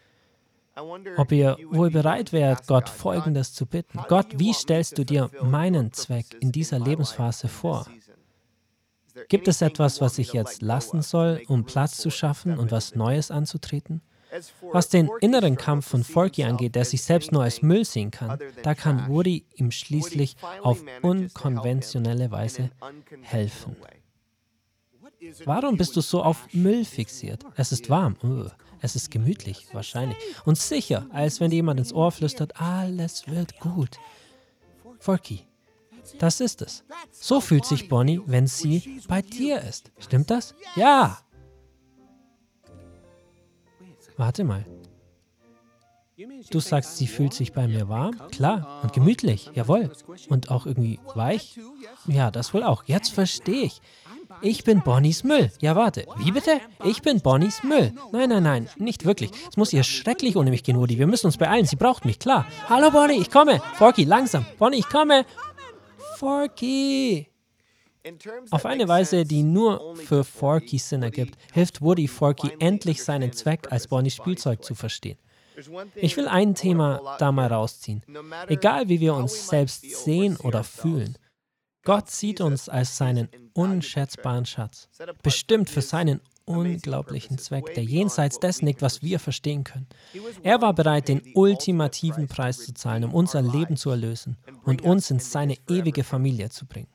ob 1.16 1.32
ihr 1.32 1.56
wohl 1.70 1.90
bereit 1.90 2.32
wärt, 2.32 2.66
Gott 2.66 2.88
Folgendes 2.88 3.52
zu 3.52 3.66
bitten. 3.66 4.00
Gott, 4.08 4.26
wie 4.38 4.52
stellst 4.52 4.98
du 4.98 5.04
dir 5.04 5.30
meinen 5.42 5.92
Zweck 5.92 6.26
in 6.40 6.52
dieser 6.52 6.78
Lebensphase 6.78 7.48
vor? 7.48 7.86
Gibt 9.28 9.48
es 9.48 9.62
etwas, 9.62 10.00
was 10.00 10.18
ich 10.18 10.32
jetzt 10.32 10.62
lassen 10.62 11.02
soll, 11.02 11.42
um 11.48 11.64
Platz 11.64 11.96
zu 11.96 12.10
schaffen 12.10 12.56
und 12.56 12.70
was 12.70 12.94
Neues 12.94 13.30
anzutreten? 13.30 14.02
Was 14.72 14.90
den 14.90 15.08
inneren 15.20 15.56
Kampf 15.56 15.88
von 15.88 16.04
Forky 16.04 16.44
angeht, 16.44 16.74
der 16.74 16.84
sich 16.84 17.02
selbst 17.02 17.32
nur 17.32 17.42
als 17.42 17.62
Müll 17.62 17.84
sehen 17.84 18.10
kann, 18.10 18.38
da 18.62 18.74
kann 18.74 19.08
Woody 19.08 19.46
ihm 19.54 19.70
schließlich 19.70 20.36
auf 20.62 20.82
unkonventionelle 21.02 22.30
Weise 22.30 22.70
helfen. 23.22 23.76
Warum 25.44 25.76
bist 25.76 25.96
du 25.96 26.00
so 26.00 26.22
auf 26.22 26.46
Müll 26.52 26.84
fixiert? 26.84 27.44
Es 27.56 27.72
ist 27.72 27.90
warm. 27.90 28.16
Uh. 28.22 28.48
Es 28.80 28.96
ist 28.96 29.10
gemütlich, 29.10 29.66
wahrscheinlich. 29.72 30.16
Und 30.44 30.58
sicher, 30.58 31.06
als 31.12 31.40
wenn 31.40 31.50
jemand 31.50 31.80
ins 31.80 31.92
Ohr 31.92 32.12
flüstert, 32.12 32.60
alles 32.60 33.26
wird 33.26 33.58
gut. 33.60 33.98
Forky, 34.98 35.46
das 36.18 36.40
ist 36.40 36.62
es. 36.62 36.84
So 37.12 37.40
fühlt 37.40 37.64
sich 37.64 37.88
Bonnie, 37.88 38.20
wenn 38.26 38.46
sie 38.46 39.00
bei 39.08 39.22
dir 39.22 39.60
ist. 39.60 39.90
Stimmt 39.98 40.30
das? 40.30 40.54
Ja. 40.76 41.18
Warte 44.16 44.44
mal. 44.44 44.64
Du 46.50 46.58
sagst, 46.58 46.96
sie 46.96 47.06
fühlt 47.06 47.32
sich 47.32 47.52
bei 47.52 47.68
mir 47.68 47.88
warm? 47.88 48.18
Klar. 48.32 48.80
Und 48.82 48.92
gemütlich, 48.92 49.50
jawohl. 49.54 49.92
Und 50.28 50.50
auch 50.50 50.66
irgendwie 50.66 50.98
weich? 51.14 51.60
Ja, 52.06 52.32
das 52.32 52.52
wohl 52.52 52.64
auch. 52.64 52.82
Jetzt 52.86 53.10
verstehe 53.10 53.64
ich. 53.64 53.80
Ich 54.40 54.64
bin 54.64 54.82
Bonnies 54.82 55.24
Müll. 55.24 55.50
Ja, 55.60 55.74
warte. 55.74 56.06
Wie 56.18 56.30
bitte? 56.30 56.60
Ich 56.84 57.02
bin 57.02 57.20
Bonnies 57.20 57.62
Müll. 57.62 57.92
Nein, 58.12 58.28
nein, 58.28 58.42
nein, 58.42 58.68
nicht 58.76 59.04
wirklich. 59.04 59.30
Es 59.50 59.56
muss 59.56 59.72
ihr 59.72 59.82
schrecklich 59.82 60.36
ohne 60.36 60.50
mich 60.50 60.62
gehen, 60.62 60.78
Woody. 60.78 60.98
Wir 60.98 61.06
müssen 61.06 61.26
uns 61.26 61.36
beeilen. 61.36 61.66
Sie 61.66 61.76
braucht 61.76 62.04
mich, 62.04 62.18
klar. 62.18 62.46
Hallo, 62.68 62.90
Bonnie, 62.90 63.20
ich 63.20 63.30
komme. 63.30 63.60
Forky, 63.74 64.04
langsam. 64.04 64.46
Bonnie, 64.58 64.78
ich 64.78 64.88
komme. 64.88 65.24
Forky. 66.16 67.28
Auf 68.50 68.64
eine 68.64 68.88
Weise, 68.88 69.24
die 69.24 69.42
nur 69.42 69.96
für 69.96 70.24
Forky 70.24 70.78
Sinn 70.78 71.02
ergibt, 71.02 71.36
hilft 71.52 71.82
Woody 71.82 72.08
Forky 72.08 72.52
endlich 72.58 73.02
seinen 73.02 73.32
Zweck 73.32 73.70
als 73.70 73.88
Bonnies 73.88 74.14
Spielzeug 74.14 74.64
zu 74.64 74.74
verstehen. 74.74 75.18
Ich 75.96 76.16
will 76.16 76.28
ein 76.28 76.54
Thema 76.54 77.16
da 77.18 77.32
mal 77.32 77.48
rausziehen. 77.48 78.02
Egal 78.46 78.88
wie 78.88 79.00
wir 79.00 79.14
uns 79.14 79.48
selbst 79.48 79.82
sehen 80.04 80.36
oder 80.36 80.62
fühlen, 80.62 81.18
Gott 81.84 82.10
sieht 82.10 82.40
uns 82.40 82.68
als 82.68 82.96
seinen 82.96 83.28
unschätzbaren 83.54 84.46
Schatz, 84.46 84.88
bestimmt 85.22 85.70
für 85.70 85.82
seinen 85.82 86.20
unglaublichen 86.48 87.38
Zweck, 87.38 87.74
der 87.74 87.84
jenseits 87.84 88.40
dessen 88.40 88.66
liegt, 88.66 88.82
was 88.82 89.02
wir 89.02 89.18
verstehen 89.20 89.64
können. 89.64 89.86
Er 90.42 90.60
war 90.60 90.74
bereit, 90.74 91.08
den 91.08 91.22
ultimativen 91.34 92.26
Preis 92.28 92.58
zu 92.58 92.74
zahlen, 92.74 93.04
um 93.04 93.14
unser 93.14 93.42
Leben 93.42 93.76
zu 93.76 93.90
erlösen 93.90 94.36
und 94.64 94.82
uns 94.82 95.10
in 95.10 95.18
seine 95.18 95.56
ewige 95.68 96.04
Familie 96.04 96.50
zu 96.50 96.66
bringen. 96.66 96.88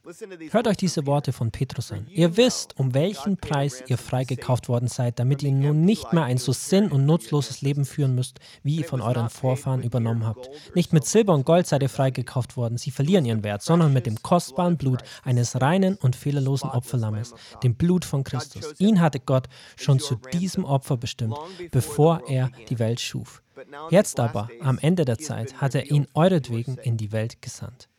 Hört 0.51 0.67
euch 0.67 0.77
diese 0.77 1.05
Worte 1.05 1.31
von 1.33 1.51
Petrus 1.51 1.91
an. 1.91 2.07
Ihr 2.09 2.37
wisst, 2.37 2.77
um 2.79 2.93
welchen 2.93 3.37
Preis 3.37 3.83
ihr 3.87 3.97
freigekauft 3.97 4.69
worden 4.69 4.87
seid, 4.87 5.19
damit 5.19 5.43
ihr 5.43 5.51
nun 5.51 5.85
nicht 5.85 6.13
mehr 6.13 6.23
ein 6.23 6.37
so 6.37 6.51
sinn- 6.51 6.91
und 6.91 7.05
nutzloses 7.05 7.61
Leben 7.61 7.85
führen 7.85 8.15
müsst, 8.15 8.39
wie 8.63 8.77
ihr 8.77 8.85
von 8.85 9.01
euren 9.01 9.29
Vorfahren 9.29 9.83
übernommen 9.83 10.25
habt. 10.25 10.49
Nicht 10.75 10.93
mit 10.93 11.05
Silber 11.05 11.33
und 11.33 11.45
Gold 11.45 11.67
seid 11.67 11.81
ihr 11.81 11.89
freigekauft 11.89 12.57
worden, 12.57 12.77
sie 12.77 12.91
verlieren 12.91 13.25
ihren 13.25 13.43
Wert, 13.43 13.61
sondern 13.61 13.93
mit 13.93 14.05
dem 14.05 14.21
kostbaren 14.21 14.77
Blut 14.77 15.03
eines 15.23 15.61
reinen 15.61 15.95
und 15.95 16.15
fehlerlosen 16.15 16.69
Opferlammes, 16.69 17.33
dem 17.63 17.75
Blut 17.75 18.05
von 18.05 18.23
Christus. 18.23 18.73
Ihn 18.79 19.01
hatte 19.01 19.19
Gott 19.19 19.42
Gott 19.43 19.49
schon 19.79 19.99
zu 19.99 20.15
diesem 20.15 20.65
Opfer 20.65 20.97
bestimmt, 20.97 21.35
bevor 21.71 22.27
er 22.27 22.51
die 22.69 22.79
Welt 22.79 22.99
schuf. 22.99 23.41
Jetzt 23.89 24.19
aber, 24.19 24.49
am 24.61 24.77
Ende 24.79 25.05
der 25.05 25.17
Zeit, 25.17 25.61
hat 25.61 25.75
er 25.75 25.91
ihn 25.91 26.07
euretwegen 26.13 26.77
in 26.77 26.97
die 26.97 27.11
Welt 27.11 27.41
gesandt. 27.41 27.89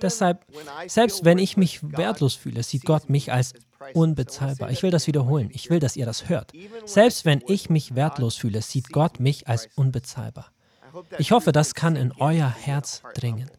Deshalb, 0.00 0.46
selbst 0.86 1.24
wenn 1.24 1.38
ich 1.38 1.56
mich 1.56 1.80
wertlos 1.82 2.34
fühle, 2.34 2.62
sieht 2.62 2.84
Gott 2.84 3.10
mich 3.10 3.32
als 3.32 3.54
unbezahlbar. 3.94 4.70
Ich 4.70 4.82
will 4.82 4.90
das 4.90 5.06
wiederholen. 5.06 5.50
Ich 5.52 5.68
will, 5.70 5.80
dass 5.80 5.96
ihr 5.96 6.06
das 6.06 6.28
hört. 6.28 6.52
Selbst 6.84 7.24
wenn 7.24 7.42
ich 7.46 7.68
mich 7.68 7.94
wertlos 7.94 8.36
fühle, 8.36 8.62
sieht 8.62 8.92
Gott 8.92 9.18
mich 9.18 9.48
als 9.48 9.68
unbezahlbar. 9.74 10.52
Ich 11.18 11.32
hoffe, 11.32 11.52
das 11.52 11.74
kann 11.74 11.96
in 11.96 12.12
euer 12.12 12.48
Herz 12.48 13.02
dringen. 13.14 13.50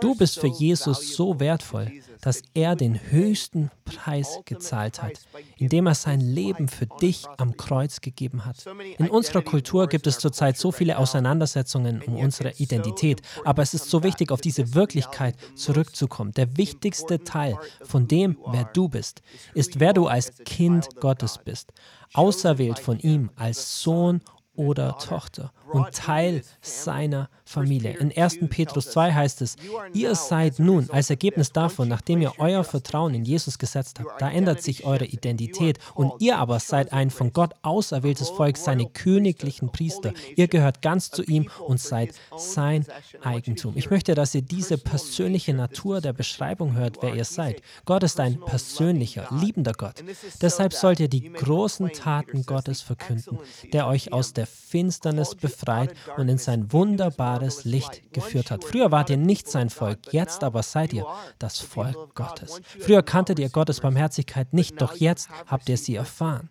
Du 0.00 0.14
bist 0.14 0.38
für 0.38 0.46
Jesus 0.46 1.14
so 1.14 1.40
wertvoll, 1.40 1.92
dass 2.20 2.42
er 2.54 2.76
den 2.76 2.98
höchsten 3.10 3.70
Preis 3.84 4.40
gezahlt 4.44 5.02
hat, 5.02 5.12
indem 5.58 5.86
er 5.86 5.94
sein 5.94 6.20
Leben 6.20 6.68
für 6.68 6.86
dich 6.86 7.24
am 7.36 7.56
Kreuz 7.56 8.00
gegeben 8.00 8.44
hat. 8.44 8.64
In 8.98 9.08
unserer 9.08 9.42
Kultur 9.42 9.86
gibt 9.88 10.06
es 10.06 10.18
zurzeit 10.18 10.56
so 10.56 10.72
viele 10.72 10.98
Auseinandersetzungen 10.98 12.02
um 12.02 12.16
unsere 12.16 12.52
Identität, 12.58 13.22
aber 13.44 13.62
es 13.62 13.74
ist 13.74 13.90
so 13.90 14.02
wichtig, 14.02 14.30
auf 14.32 14.40
diese 14.40 14.74
Wirklichkeit 14.74 15.36
zurückzukommen. 15.54 16.32
Der 16.32 16.56
wichtigste 16.56 17.22
Teil 17.22 17.58
von 17.82 18.08
dem, 18.08 18.38
wer 18.46 18.64
du 18.64 18.88
bist, 18.88 19.22
ist, 19.54 19.80
wer 19.80 19.92
du 19.92 20.06
als 20.06 20.32
Kind 20.44 20.96
Gottes 21.00 21.38
bist, 21.44 21.72
auserwählt 22.12 22.78
von 22.78 22.98
ihm 22.98 23.30
als 23.36 23.82
Sohn 23.82 24.20
oder 24.56 24.98
Tochter 24.98 25.52
und 25.72 25.92
Teil 25.92 26.42
seiner 26.60 27.28
Familie. 27.44 27.45
In 27.54 28.12
1. 28.14 28.38
Petrus 28.50 28.90
2 28.90 29.12
heißt 29.12 29.40
es, 29.40 29.56
ihr 29.94 30.14
seid 30.16 30.58
nun 30.58 30.90
als 30.90 31.10
Ergebnis 31.10 31.52
davon, 31.52 31.88
nachdem 31.88 32.20
ihr 32.20 32.32
euer 32.38 32.64
Vertrauen 32.64 33.14
in 33.14 33.24
Jesus 33.24 33.58
gesetzt 33.58 34.00
habt, 34.00 34.20
da 34.20 34.28
ändert 34.28 34.62
sich 34.62 34.84
eure 34.84 35.04
Identität 35.04 35.78
und 35.94 36.12
ihr 36.18 36.38
aber 36.38 36.58
seid 36.58 36.92
ein 36.92 37.10
von 37.10 37.32
Gott 37.32 37.54
auserwähltes 37.62 38.30
Volk, 38.30 38.56
seine 38.56 38.86
königlichen 38.86 39.70
Priester. 39.70 40.12
Ihr 40.34 40.48
gehört 40.48 40.82
ganz 40.82 41.10
zu 41.10 41.22
ihm 41.22 41.48
und 41.66 41.80
seid 41.80 42.14
sein 42.36 42.84
Eigentum. 43.22 43.74
Ich 43.76 43.90
möchte, 43.90 44.14
dass 44.14 44.34
ihr 44.34 44.42
diese 44.42 44.76
persönliche 44.76 45.54
Natur 45.54 46.00
der 46.00 46.12
Beschreibung 46.12 46.74
hört, 46.74 46.98
wer 47.00 47.14
ihr 47.14 47.24
seid. 47.24 47.62
Gott 47.84 48.02
ist 48.02 48.18
ein 48.18 48.40
persönlicher, 48.40 49.28
liebender 49.30 49.72
Gott. 49.72 50.02
Deshalb 50.42 50.72
sollt 50.72 50.98
ihr 50.98 51.08
die 51.08 51.32
großen 51.32 51.92
Taten 51.92 52.44
Gottes 52.44 52.82
verkünden, 52.82 53.38
der 53.72 53.86
euch 53.86 54.12
aus 54.12 54.32
der 54.32 54.46
Finsternis 54.46 55.36
befreit 55.36 55.94
und 56.16 56.28
in 56.28 56.38
sein 56.38 56.72
wunderbares 56.72 57.35
Licht 57.64 58.12
geführt 58.12 58.50
hat. 58.50 58.64
Früher 58.64 58.90
wart 58.90 59.10
ihr 59.10 59.16
nicht 59.16 59.48
sein 59.48 59.70
Volk, 59.70 60.12
jetzt 60.12 60.44
aber 60.44 60.62
seid 60.62 60.92
ihr 60.92 61.06
das 61.38 61.58
Volk 61.58 62.14
Gottes. 62.14 62.60
Früher 62.80 63.02
kanntet 63.02 63.38
ihr 63.38 63.48
Gottes 63.48 63.80
Barmherzigkeit 63.80 64.52
nicht, 64.52 64.80
doch 64.80 64.96
jetzt 64.96 65.28
habt 65.46 65.68
ihr 65.68 65.76
sie 65.76 65.96
erfahren. 65.96 66.50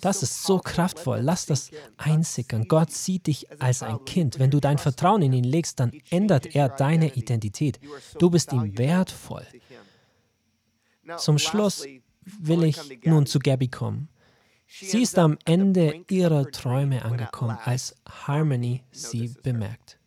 Das 0.00 0.22
ist 0.22 0.44
so 0.44 0.58
kraftvoll. 0.58 1.20
Lass 1.20 1.46
das 1.46 1.70
einsickern. 1.96 2.68
Gott 2.68 2.92
sieht 2.92 3.26
dich 3.26 3.60
als 3.60 3.82
ein 3.82 4.04
Kind. 4.04 4.38
Wenn 4.38 4.50
du 4.50 4.60
dein 4.60 4.78
Vertrauen 4.78 5.22
in 5.22 5.32
ihn 5.32 5.44
legst, 5.44 5.80
dann 5.80 5.92
ändert 6.10 6.54
er 6.54 6.68
deine 6.68 7.14
Identität. 7.14 7.80
Du 8.18 8.30
bist 8.30 8.52
ihm 8.52 8.78
wertvoll. 8.78 9.46
Zum 11.18 11.38
Schluss 11.38 11.84
will 12.24 12.62
ich 12.64 12.78
nun 13.04 13.26
zu 13.26 13.38
Gabby 13.38 13.68
kommen. 13.68 14.08
Sie 14.74 15.02
ist 15.02 15.18
am 15.18 15.38
Ende 15.44 16.02
ihrer 16.08 16.50
Träume 16.50 17.04
angekommen, 17.04 17.58
als 17.62 17.94
Harmony 18.08 18.82
sie 18.90 19.28
bemerkt. 19.42 19.98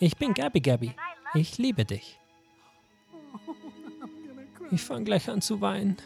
Ich 0.00 0.16
bin 0.18 0.34
Gabby 0.34 0.60
Gabby. 0.60 0.94
Ich 1.34 1.56
liebe 1.56 1.86
dich. 1.86 2.20
Ich 4.70 4.82
fange 4.82 5.04
gleich 5.04 5.30
an 5.30 5.40
zu 5.40 5.60
weinen. 5.62 5.96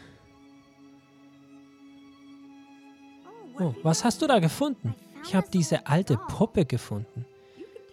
Oh, 3.59 3.73
was 3.83 4.05
hast 4.05 4.21
du 4.21 4.27
da 4.27 4.39
gefunden? 4.39 4.95
Ich 5.23 5.35
habe 5.35 5.49
diese 5.51 5.85
alte 5.85 6.15
Puppe 6.15 6.65
gefunden. 6.65 7.25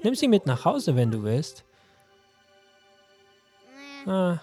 Nimm 0.04 0.14
sie 0.14 0.28
mit 0.28 0.46
nach 0.46 0.64
Hause, 0.64 0.94
wenn 0.94 1.10
du 1.10 1.24
willst. 1.24 1.64
Ah. 4.06 4.40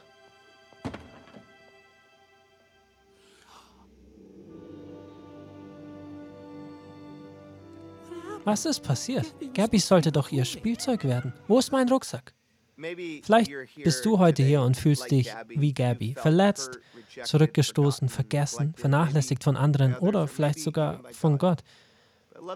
Was 8.43 8.65
ist 8.65 8.81
passiert? 8.81 9.33
Gabby 9.53 9.77
sollte 9.79 10.11
doch 10.11 10.31
ihr 10.31 10.45
Spielzeug 10.45 11.03
werden. 11.03 11.33
Wo 11.47 11.59
ist 11.59 11.71
mein 11.71 11.87
Rucksack? 11.87 12.33
Vielleicht 13.21 13.51
bist 13.83 14.03
du 14.03 14.17
heute 14.17 14.41
hier 14.41 14.61
und 14.63 14.75
fühlst 14.75 15.11
dich 15.11 15.31
wie 15.49 15.73
Gabby, 15.73 16.15
verletzt, 16.15 16.79
zurückgestoßen, 17.23 18.09
vergessen, 18.09 18.73
vernachlässigt 18.75 19.43
von 19.43 19.55
anderen 19.55 19.95
oder 19.97 20.27
vielleicht 20.27 20.59
sogar 20.59 21.01
von 21.11 21.37
Gott. 21.37 21.61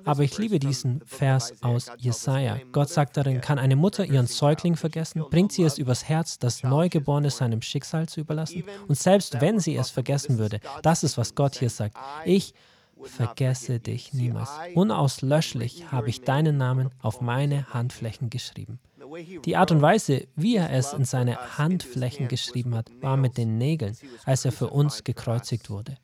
Aber 0.04 0.24
ich 0.24 0.38
liebe 0.38 0.60
diesen 0.60 1.02
Vers 1.06 1.54
aus 1.62 1.91
Jesaja. 1.98 2.58
Gott 2.71 2.89
sagt 2.89 3.17
darin: 3.17 3.41
Kann 3.41 3.60
eine 3.60 3.76
Mutter 3.76 4.06
ihren 4.06 4.28
Säugling 4.28 4.76
vergessen? 4.76 5.24
Bringt 5.30 5.52
sie 5.52 5.63
es 5.63 5.78
übers 5.78 6.08
Herz, 6.08 6.39
das 6.39 6.63
Neugeborene 6.63 7.30
seinem 7.30 7.62
Schicksal 7.62 8.08
zu 8.08 8.21
überlassen? 8.21 8.63
Und 8.88 8.98
selbst 8.98 9.39
wenn 9.41 9.60
sie 9.60 9.76
es 9.76 9.89
vergessen 9.89 10.38
würde, 10.38 10.60
das 10.82 11.04
ist, 11.04 11.17
was 11.17 11.36
Gott 11.36 11.56
hier 11.56 11.69
sagt. 11.69 11.98
Ich 12.26 12.54
vergesse 13.04 13.80
dich 13.80 14.13
niemals. 14.13 14.50
Unauslöschlich 14.74 15.91
habe 15.91 16.10
ich 16.10 16.21
deinen 16.21 16.58
Namen 16.58 16.89
auf 17.02 17.21
meine 17.21 17.67
Handflächen 17.74 18.30
geschrieben. 18.30 18.80
Die 19.45 19.56
Art 19.56 19.71
und 19.71 19.82
Weise, 19.82 20.28
wie 20.36 20.56
er 20.56 20.71
es 20.71 20.93
in 20.93 21.06
seine 21.06 21.58
Handflächen 21.58 22.28
geschrieben 22.28 22.76
hat, 22.76 22.89
war 23.02 23.17
mit 23.17 23.38
den 23.38 23.58
Nägeln, 23.58 23.95
als 24.26 24.45
er 24.45 24.52
für 24.52 24.69
uns 24.69 25.04
gekreuzigt 25.04 25.69
wurde. 25.69 25.98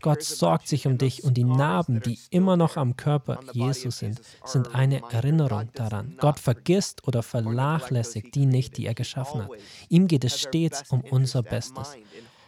Gott 0.00 0.22
sorgt 0.22 0.68
sich 0.68 0.86
um 0.86 0.98
dich 0.98 1.24
und 1.24 1.34
die 1.34 1.44
Narben, 1.44 2.00
die 2.00 2.18
immer 2.30 2.56
noch 2.56 2.76
am 2.76 2.96
Körper 2.96 3.40
Jesus 3.52 3.98
sind, 3.98 4.20
sind 4.44 4.74
eine 4.74 5.02
Erinnerung 5.10 5.70
daran. 5.74 6.16
Gott 6.18 6.38
vergisst 6.38 7.06
oder 7.06 7.22
vernachlässigt 7.22 8.34
die 8.34 8.46
nicht, 8.46 8.76
die 8.76 8.86
er 8.86 8.94
geschaffen 8.94 9.44
hat. 9.44 9.50
Ihm 9.88 10.08
geht 10.08 10.24
es 10.24 10.40
stets 10.40 10.84
um 10.90 11.00
unser 11.00 11.42
Bestes. 11.42 11.96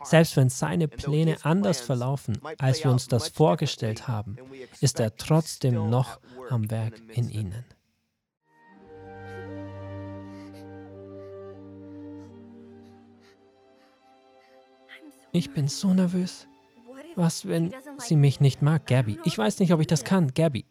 Selbst 0.03 0.37
wenn 0.37 0.51
seine 0.51 0.87
Pläne 0.87 1.39
anders 1.45 1.81
verlaufen, 1.81 2.39
als 2.59 2.85
wir 2.85 2.91
uns 2.91 3.09
das 3.09 3.29
vorgestellt 3.29 4.07
haben, 4.07 4.37
ist 4.81 5.01
er 5.01 5.17
trotzdem 5.17 5.89
noch 5.89 6.21
am 6.51 6.71
Werk 6.71 7.01
in 7.15 7.31
ihnen. 7.31 7.65
Ich 15.33 15.53
bin 15.53 15.67
so 15.67 15.93
nervös. 15.93 16.47
Was, 17.17 17.47
wenn 17.47 17.73
sie 17.99 18.17
mich 18.17 18.41
nicht 18.41 18.63
mag, 18.63 18.87
Gabby? 18.87 19.19
Ich 19.25 19.39
weiß 19.39 19.61
nicht, 19.61 19.73
ob 19.73 19.81
ich 19.81 19.87
das 19.87 20.05
kann, 20.05 20.35
Gabby. 20.35 20.65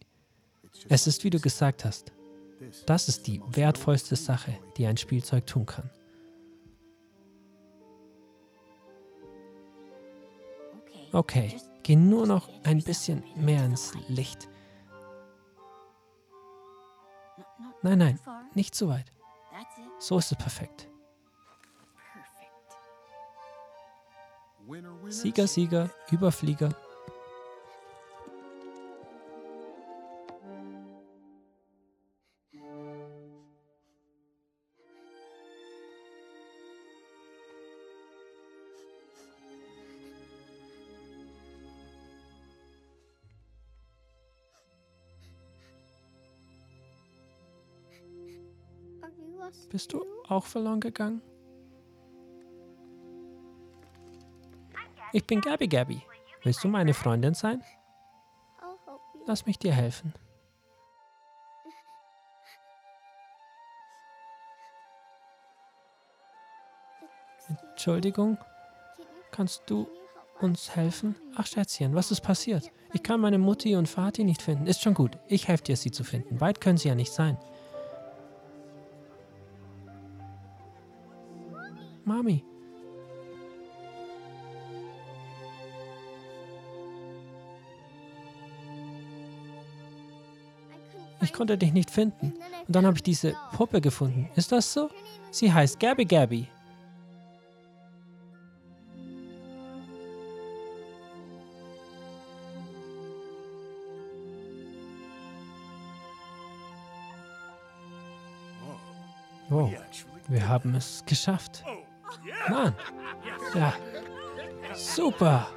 Es 0.90 1.08
ist, 1.08 1.24
wie 1.24 1.30
du 1.30 1.40
gesagt 1.40 1.86
hast. 1.86 2.12
Das 2.86 3.08
ist 3.08 3.28
die 3.28 3.42
wertvollste 3.52 4.16
Sache, 4.16 4.58
die 4.78 4.86
ein 4.88 4.98
Spielzeug 4.98 5.46
tun 5.46 5.66
kann. 5.66 5.90
Okay, 11.12 11.56
geh 11.84 11.96
nur 11.96 12.26
noch 12.26 12.50
ein 12.64 12.82
bisschen 12.82 13.24
mehr 13.36 13.64
ins 13.66 13.94
Licht. 14.08 14.50
Nein, 17.84 18.00
nein, 18.00 18.20
nicht 18.56 18.74
zu 18.74 18.88
weit. 18.88 19.12
So 20.00 20.18
ist 20.18 20.32
es 20.32 20.38
perfekt. 20.38 20.90
Sieger, 25.10 25.48
Sieger, 25.48 25.90
Überflieger. 26.12 26.70
Bist 49.70 49.92
du 49.92 50.06
auch 50.28 50.46
verloren 50.46 50.80
gegangen? 50.80 51.22
Ich 55.16 55.26
bin 55.28 55.42
Gabby 55.42 55.68
Gabby. 55.68 56.02
Willst 56.42 56.64
du 56.64 56.68
meine 56.68 56.96
Freundin 56.96 57.36
sein? 57.36 57.64
Lass 59.28 59.46
mich 59.46 59.60
dir 59.60 59.72
helfen. 59.72 60.12
Entschuldigung, 67.72 68.38
kannst 69.32 69.64
du 69.68 69.88
uns 70.42 70.76
helfen? 70.76 71.16
Ach, 71.36 71.46
Schätzchen, 71.46 71.94
was 71.94 72.10
ist 72.10 72.22
passiert? 72.22 72.72
Ich 72.94 73.04
kann 73.04 73.20
meine 73.20 73.38
Mutti 73.38 73.76
und 73.76 73.88
Vati 73.88 74.24
nicht 74.24 74.42
finden. 74.42 74.66
Ist 74.66 74.82
schon 74.82 74.96
gut, 74.96 75.20
ich 75.28 75.48
helfe 75.48 75.66
dir, 75.66 75.78
sie 75.78 75.92
zu 75.92 76.04
finden. 76.04 76.42
Weit 76.42 76.60
können 76.60 76.78
sie 76.78 76.88
ja 76.88 76.96
nicht 76.96 77.12
sein. 77.12 77.38
Mami, 82.04 82.44
Ich 91.24 91.32
konnte 91.32 91.58
dich 91.58 91.72
nicht 91.72 91.90
finden. 91.90 92.34
Und 92.68 92.76
dann 92.76 92.86
habe 92.86 92.98
ich 92.98 93.04
diese 93.04 93.36
Puppe 93.56 93.80
gefunden. 93.80 94.30
Ist 94.36 94.52
das 94.52 94.72
so? 94.74 94.90
Sie 95.32 95.52
heißt 95.52 95.80
Gabby 95.80 96.06
Gabby. 96.06 96.48
Oh, 109.50 109.70
wir 110.28 110.48
haben 110.48 110.76
es 110.76 111.04
geschafft. 111.06 111.64
Mann, 112.50 112.76
ja, 113.54 113.74
super. 114.74 115.48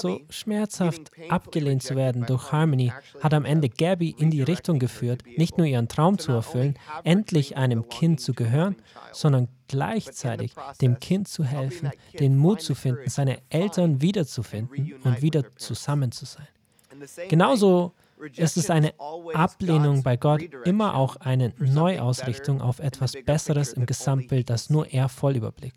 So 0.00 0.20
schmerzhaft 0.30 1.10
abgelehnt 1.28 1.82
zu 1.82 1.96
werden 1.96 2.24
durch 2.26 2.52
Harmony 2.52 2.92
hat 3.20 3.34
am 3.34 3.44
Ende 3.44 3.68
Gabby 3.68 4.14
in 4.18 4.30
die 4.30 4.42
Richtung 4.42 4.78
geführt, 4.78 5.22
nicht 5.36 5.58
nur 5.58 5.66
ihren 5.66 5.88
Traum 5.88 6.18
zu 6.18 6.32
erfüllen, 6.32 6.78
endlich 7.04 7.56
einem 7.56 7.88
Kind 7.88 8.20
zu 8.20 8.34
gehören, 8.34 8.76
sondern 9.12 9.48
gleichzeitig 9.68 10.54
dem 10.80 10.98
Kind 11.00 11.28
zu 11.28 11.44
helfen, 11.44 11.90
den 12.18 12.36
Mut 12.36 12.60
zu 12.60 12.74
finden, 12.74 13.08
seine 13.08 13.38
Eltern 13.50 14.00
wiederzufinden 14.02 14.94
und 15.04 15.22
wieder 15.22 15.44
zusammen 15.56 16.12
zu 16.12 16.24
sein. 16.24 16.46
Genauso 17.28 17.92
ist 18.36 18.56
es 18.56 18.70
eine 18.70 18.94
Ablehnung 19.34 20.02
bei 20.02 20.16
Gott 20.16 20.42
immer 20.64 20.94
auch 20.94 21.16
eine 21.16 21.52
Neuausrichtung 21.58 22.60
auf 22.60 22.78
etwas 22.78 23.12
Besseres 23.24 23.72
im 23.72 23.86
Gesamtbild, 23.86 24.50
das 24.50 24.70
nur 24.70 24.88
er 24.92 25.08
voll 25.08 25.36
überblickt. 25.36 25.76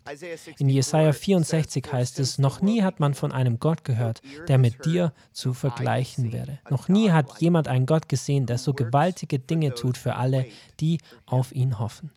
In 0.58 0.68
Jesaja 0.68 1.12
64 1.12 1.92
heißt 1.92 2.18
es: 2.20 2.38
Noch 2.38 2.60
nie 2.60 2.82
hat 2.82 3.00
man 3.00 3.14
von 3.14 3.32
einem 3.32 3.58
Gott 3.58 3.84
gehört, 3.84 4.22
der 4.48 4.58
mit 4.58 4.84
dir 4.84 5.12
zu 5.32 5.52
vergleichen 5.52 6.32
wäre. 6.32 6.58
Noch 6.70 6.88
nie 6.88 7.10
hat 7.10 7.40
jemand 7.40 7.68
einen 7.68 7.86
Gott 7.86 8.08
gesehen, 8.08 8.46
der 8.46 8.58
so 8.58 8.72
gewaltige 8.72 9.38
Dinge 9.38 9.74
tut 9.74 9.96
für 9.96 10.16
alle, 10.16 10.46
die 10.80 10.98
auf 11.26 11.52
ihn 11.52 11.78
hoffen. 11.78 12.10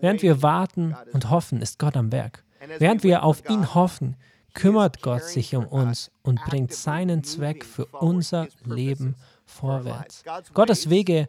Während 0.00 0.22
wir 0.22 0.42
warten 0.42 0.96
und 1.12 1.30
hoffen, 1.30 1.60
ist 1.60 1.78
Gott 1.78 1.96
am 1.96 2.12
Werk. 2.12 2.44
Während 2.78 3.02
wir 3.02 3.22
auf 3.22 3.48
ihn 3.48 3.74
hoffen, 3.74 4.16
kümmert 4.54 5.02
Gott 5.02 5.24
sich 5.24 5.54
um 5.54 5.66
uns 5.66 6.10
und 6.22 6.40
bringt 6.44 6.72
seinen 6.72 7.22
Zweck 7.24 7.64
für 7.64 7.86
unser 7.86 8.48
Leben 8.64 9.14
vorwärts. 9.46 10.24
Gottes 10.52 10.90
Wege 10.90 11.28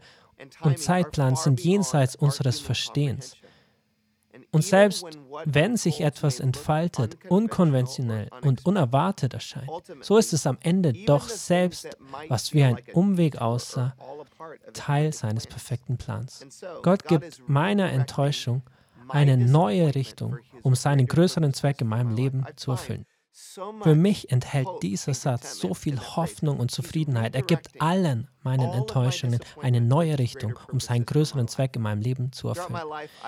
und 0.62 0.80
Zeitplan 0.80 1.36
sind 1.36 1.60
jenseits 1.64 2.16
unseres 2.16 2.60
Verstehens. 2.60 3.36
Und 4.52 4.64
selbst 4.64 5.06
wenn 5.46 5.78
sich 5.78 6.02
etwas 6.02 6.40
entfaltet, 6.40 7.18
unkonventionell 7.28 8.30
und 8.42 8.66
unerwartet 8.66 9.34
erscheint, 9.34 9.70
so 10.02 10.18
ist 10.18 10.34
es 10.34 10.48
am 10.48 10.58
Ende 10.62 10.94
doch 10.94 11.28
selbst, 11.28 11.90
was 12.28 12.54
wie 12.54 12.64
ein 12.64 12.78
Umweg 12.94 13.42
aussah, 13.42 13.96
Teil 14.74 15.12
seines 15.14 15.48
perfekten 15.48 15.98
Plans. 15.98 16.46
Gott 16.84 17.06
gibt 17.06 17.48
meiner 17.48 17.92
Enttäuschung 17.92 18.62
eine 19.10 19.38
neue 19.38 19.96
Richtung, 19.96 20.38
um 20.62 20.76
seinen 20.76 21.08
größeren 21.08 21.54
Zweck 21.54 21.82
in 21.82 21.88
meinem 21.88 22.16
Leben 22.16 22.46
zu 22.56 22.72
erfüllen. 22.72 23.06
Für 23.82 23.94
mich 23.94 24.32
enthält 24.32 24.68
dieser 24.82 25.14
Satz 25.14 25.60
so 25.60 25.76
viel 25.76 26.00
Hoffnung 26.00 26.60
und 26.60 26.72
Zufriedenheit. 26.72 27.36
Er 27.36 27.44
gibt 27.44 27.80
allen 27.80 28.30
meinen 28.42 28.72
Enttäuschungen 28.74 29.40
eine 29.62 29.80
neue 29.80 30.18
Richtung, 30.18 30.58
um 30.72 30.80
seinen 30.80 31.06
größeren 31.06 31.48
Zweck 31.48 31.76
in 31.76 31.84
meinem 31.84 32.02
Leben 32.02 32.32
zu 32.32 32.48
erfüllen. 32.48 32.82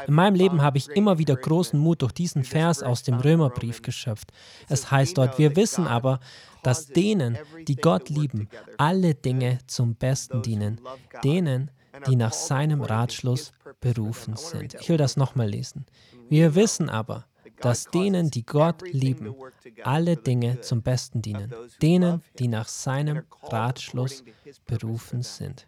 In 0.08 0.14
meinem 0.16 0.34
Leben 0.34 0.64
habe 0.64 0.80
ich 0.80 0.90
immer 0.90 1.20
wieder 1.20 1.36
großen 1.36 1.80
Mut 1.80 2.02
durch 2.02 2.12
diesen 2.12 2.44
Vers 2.44 2.82
aus 2.82 3.04
dem 3.04 3.16
Römerbrief 3.16 3.84
geschöpft. 3.84 4.32
Es 4.68 4.90
heißt 4.90 5.16
dort, 5.16 5.38
wir 5.38 5.56
wissen 5.56 5.86
aber, 5.86 6.20
dass 6.64 6.88
denen, 6.88 7.38
die 7.68 7.76
Gott 7.76 8.10
lieben, 8.10 8.50
alle 8.78 9.14
Dinge 9.14 9.60
zum 9.68 9.94
Besten 9.94 10.42
dienen, 10.42 10.82
denen, 11.24 11.70
die 12.08 12.16
nach 12.16 12.34
seinem 12.34 12.82
Ratschluss 12.82 13.52
berufen 13.80 14.36
sind. 14.38 14.76
Ich 14.80 14.90
will 14.90 14.98
das 14.98 15.18
nochmal 15.18 15.50
lesen. 15.50 15.86
Wir 16.30 16.56
wissen 16.56 16.90
aber, 16.90 17.26
dass 17.62 17.86
denen, 17.86 18.32
die 18.32 18.46
Gott 18.46 18.82
lieben, 18.92 19.36
alle 19.84 20.16
Dinge 20.16 20.62
zum 20.62 20.82
Besten 20.82 21.22
dienen, 21.22 21.54
denen, 21.82 22.24
die 22.38 22.48
nach 22.48 22.68
seinem 22.68 23.24
Ratschluss 23.44 24.24
berufen 24.66 25.22
sind. 25.22 25.68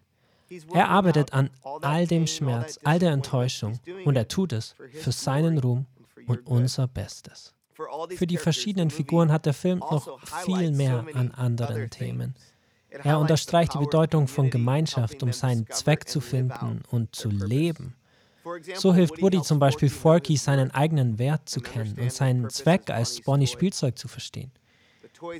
Er 0.72 0.88
arbeitet 0.88 1.32
an 1.32 1.50
all 1.62 2.06
dem 2.06 2.26
Schmerz, 2.26 2.78
all 2.84 2.98
der 2.98 3.12
Enttäuschung 3.12 3.78
und 4.04 4.16
er 4.16 4.28
tut 4.28 4.52
es 4.52 4.74
für 4.92 5.12
seinen 5.12 5.58
Ruhm 5.58 5.86
und 6.26 6.46
unser 6.46 6.88
Bestes. 6.88 7.54
Für 8.10 8.26
die 8.26 8.36
verschiedenen 8.36 8.90
Figuren 8.90 9.32
hat 9.32 9.46
der 9.46 9.54
Film 9.54 9.78
noch 9.78 10.20
viel 10.44 10.70
mehr 10.70 11.06
an 11.14 11.30
anderen 11.32 11.90
Themen. 11.90 12.34
Er 12.90 13.18
unterstreicht 13.18 13.74
die 13.74 13.78
Bedeutung 13.78 14.28
von 14.28 14.50
Gemeinschaft, 14.50 15.22
um 15.22 15.32
seinen 15.32 15.66
Zweck 15.70 16.08
zu 16.08 16.20
finden 16.20 16.82
und 16.90 17.16
zu 17.16 17.30
leben. 17.30 17.96
So 18.74 18.94
hilft 18.94 19.20
Woody 19.22 19.42
zum 19.42 19.58
Beispiel 19.58 19.88
Forky, 19.88 20.36
seinen 20.36 20.70
eigenen 20.70 21.18
Wert 21.18 21.48
zu 21.48 21.60
kennen 21.60 21.96
und 22.00 22.12
seinen 22.12 22.50
Zweck 22.50 22.90
als 22.90 23.20
Bonnie 23.20 23.46
Spielzeug 23.46 23.98
zu 23.98 24.08
verstehen. 24.08 24.52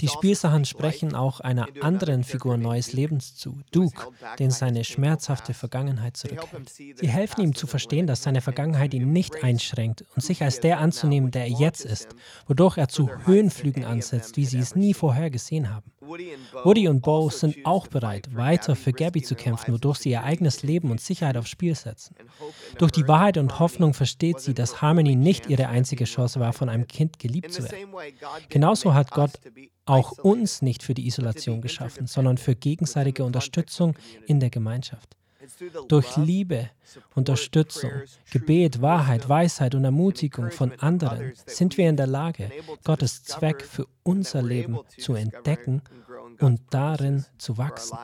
Die 0.01 0.09
Spielsachen 0.09 0.65
sprechen 0.65 1.15
auch 1.15 1.41
einer 1.41 1.67
anderen 1.81 2.23
Figur 2.23 2.57
neues 2.57 2.93
Leben 2.93 3.19
zu, 3.19 3.59
Duke, 3.73 4.09
den 4.39 4.51
seine 4.51 4.85
schmerzhafte 4.85 5.55
Vergangenheit 5.55 6.17
zurückhält. 6.17 6.69
Sie 6.69 7.09
helfen 7.09 7.41
ihm 7.41 7.55
zu 7.55 7.67
verstehen, 7.67 8.07
dass 8.07 8.23
seine 8.23 8.41
Vergangenheit 8.41 8.95
ihn 8.95 9.13
nicht 9.13 9.43
einschränkt 9.43 10.05
und 10.15 10.23
sich 10.23 10.43
als 10.43 10.61
der 10.61 10.79
anzunehmen, 10.79 11.33
der 11.33 11.47
er 11.47 11.53
jetzt 11.53 11.85
ist, 11.85 12.09
wodurch 12.47 12.79
er 12.79 12.89
zu 12.89 13.09
Höhenflügen 13.27 13.85
ansetzt, 13.85 14.37
wie 14.37 14.47
sie 14.47 14.59
es 14.59 14.77
nie 14.77 14.95
vorher 14.95 15.31
gesehen 15.31 15.71
haben. 15.71 15.91
Woody 16.03 16.89
und 16.89 17.01
Bo 17.01 17.31
sind 17.31 17.57
auch 17.65 17.87
bereit, 17.87 18.35
weiter 18.35 18.75
für 18.75 18.93
Gabby 18.93 19.23
zu 19.23 19.35
kämpfen, 19.35 19.73
wodurch 19.73 19.99
sie 19.99 20.11
ihr 20.11 20.25
eigenes 20.25 20.63
Leben 20.63 20.91
und 20.91 21.01
Sicherheit 21.01 21.37
aufs 21.37 21.51
Spiel 21.51 21.75
setzen. 21.75 22.17
Durch 22.79 22.91
die 22.91 23.07
Wahrheit 23.07 23.39
und 23.39 23.59
Hoffnung 23.59 23.95
versteht 23.95 24.41
sie, 24.41 24.55
dass 24.55 24.83
Harmony 24.83 25.15
nicht 25.15 25.49
ihre 25.49 25.69
einzige 25.69 26.05
Chance 26.05 26.41
war, 26.41 26.53
von 26.53 26.69
einem 26.69 26.87
Kind 26.87 27.19
geliebt 27.19 27.53
zu 27.53 27.63
werden. 27.63 27.95
Genauso 28.49 28.95
hat 28.95 29.11
Gott 29.13 29.33
auch 29.85 30.13
uns 30.19 30.63
nicht 30.63 30.83
für 30.83 30.95
die 30.95 31.07
Isolation 31.07 31.61
geschaffen, 31.61 32.07
sondern 32.07 32.37
für 32.37 32.55
gegenseitige 32.55 33.25
Unterstützung 33.25 33.95
in 34.27 34.41
der 34.41 34.51
Gemeinschaft. 34.51 35.17
Durch 35.89 36.17
Liebe, 36.17 36.71
Unterstützung, 37.15 37.91
Gebet, 38.31 38.81
Wahrheit, 38.81 39.29
Weisheit 39.29 39.75
und 39.75 39.85
Ermutigung 39.85 40.51
von 40.51 40.73
anderen 40.81 41.33
sind 41.47 41.77
wir 41.79 41.89
in 41.89 41.97
der 41.97 42.07
Lage, 42.07 42.51
Gottes 42.85 43.25
Zweck 43.25 43.63
für 43.63 43.87
unser 44.03 44.43
Leben 44.43 44.79
zu 44.99 45.15
entdecken 45.15 45.83
und 46.41 46.61
darin 46.71 47.25
zu 47.39 47.59
wachsen. 47.59 47.99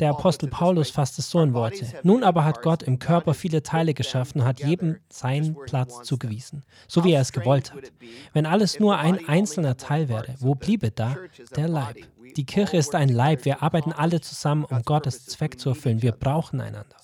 Der 0.00 0.10
Apostel 0.10 0.48
Paulus 0.48 0.90
fasst 0.90 1.18
es 1.18 1.30
so 1.30 1.40
in 1.40 1.54
Worte. 1.54 1.86
Nun 2.02 2.24
aber 2.24 2.44
hat 2.44 2.62
Gott 2.62 2.82
im 2.82 2.98
Körper 2.98 3.32
viele 3.32 3.62
Teile 3.62 3.94
geschaffen 3.94 4.42
und 4.42 4.46
hat 4.46 4.60
jedem 4.60 4.98
seinen 5.08 5.56
Platz 5.66 6.02
zugewiesen, 6.02 6.64
so 6.86 7.04
wie 7.04 7.12
er 7.12 7.22
es 7.22 7.32
gewollt 7.32 7.72
hat. 7.72 7.92
Wenn 8.32 8.44
alles 8.44 8.78
nur 8.80 8.98
ein 8.98 9.26
einzelner 9.28 9.76
Teil 9.76 10.08
wäre, 10.08 10.34
wo 10.40 10.54
bliebe 10.54 10.90
da 10.90 11.16
der 11.56 11.68
Leib? 11.68 11.96
Die 12.36 12.44
Kirche 12.44 12.76
ist 12.76 12.94
ein 12.94 13.08
Leib. 13.08 13.46
Wir 13.46 13.62
arbeiten 13.62 13.92
alle 13.92 14.20
zusammen, 14.20 14.64
um 14.64 14.82
Gottes 14.82 15.24
Zweck 15.24 15.58
zu 15.58 15.70
erfüllen. 15.70 16.02
Wir 16.02 16.12
brauchen 16.12 16.60
einander. 16.60 16.94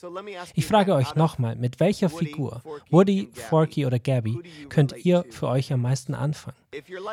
Ich 0.54 0.66
frage 0.66 0.94
euch 0.94 1.14
nochmal, 1.14 1.56
mit 1.56 1.80
welcher 1.80 2.10
Figur, 2.10 2.62
Woody, 2.90 3.30
Forky 3.32 3.86
oder 3.86 3.98
Gabby, 3.98 4.38
könnt 4.68 4.94
ihr 5.04 5.24
für 5.30 5.48
euch 5.48 5.72
am 5.72 5.82
meisten 5.82 6.14
anfangen? 6.14 6.56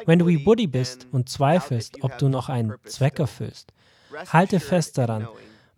Wenn 0.06 0.20
du 0.20 0.28
wie 0.28 0.46
Woody 0.46 0.68
bist 0.68 1.08
und 1.12 1.30
zweifelst, 1.30 2.04
ob 2.04 2.18
du 2.18 2.28
noch 2.28 2.50
einen 2.50 2.76
Zweck 2.84 3.20
erfüllst, 3.20 3.72
Halte 4.32 4.60
fest 4.60 4.98
daran, 4.98 5.28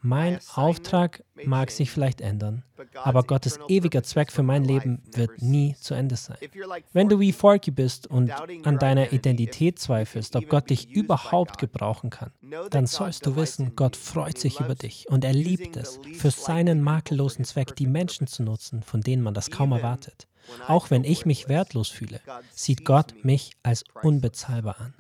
mein 0.04 0.40
Auftrag 0.56 1.24
mag 1.46 1.70
sich 1.70 1.92
vielleicht 1.92 2.22
ändern, 2.22 2.64
aber 2.96 3.22
Gottes 3.22 3.60
ewiger 3.68 4.02
Zweck 4.02 4.32
für 4.32 4.42
mein 4.42 4.64
Leben 4.64 5.04
wird 5.14 5.44
nie 5.44 5.76
zu 5.80 5.94
Ende 5.94 6.16
sein. 6.16 6.38
Wenn 6.92 7.08
du 7.08 7.20
wie 7.20 7.32
Forky 7.32 7.70
bist 7.70 8.08
und 8.08 8.32
an 8.66 8.80
deiner 8.80 9.14
Identität 9.14 9.78
zweifelst, 9.78 10.36
ob 10.36 10.50
Gott 10.50 10.72
dich 10.72 10.90
überhaupt 10.90 11.60
gebrauchen 11.60 12.10
kann, 12.10 12.32
dann 12.72 12.88
sollst 12.88 13.28
du 13.28 13.36
wissen, 13.36 13.76
Gott 13.76 13.96
freut 13.96 14.40
sich 14.40 14.60
über 14.60 14.74
dich 14.74 15.08
und 15.08 15.24
er 15.24 15.34
liebt 15.34 15.78
es, 15.78 16.00
für 16.16 16.32
seinen 16.32 16.82
makellosen 16.82 17.46
Zweck 17.46 17.76
die 17.76 17.88
Menschen 17.88 18.26
zu 18.26 18.42
nutzen, 18.42 18.82
von 18.82 19.02
denen 19.02 19.22
man 19.22 19.36
das 19.36 19.52
kaum 19.52 19.72
erwartet. 19.72 20.28
Auch 20.68 20.90
wenn 20.90 21.04
ich 21.04 21.28
mich 21.28 21.48
wertlos 21.48 21.90
fühle, 21.90 22.20
sieht 22.56 22.86
Gott 22.86 23.14
mich 23.24 23.52
als 23.62 23.84
unbezahlbar 24.02 24.80
an. 24.80 24.94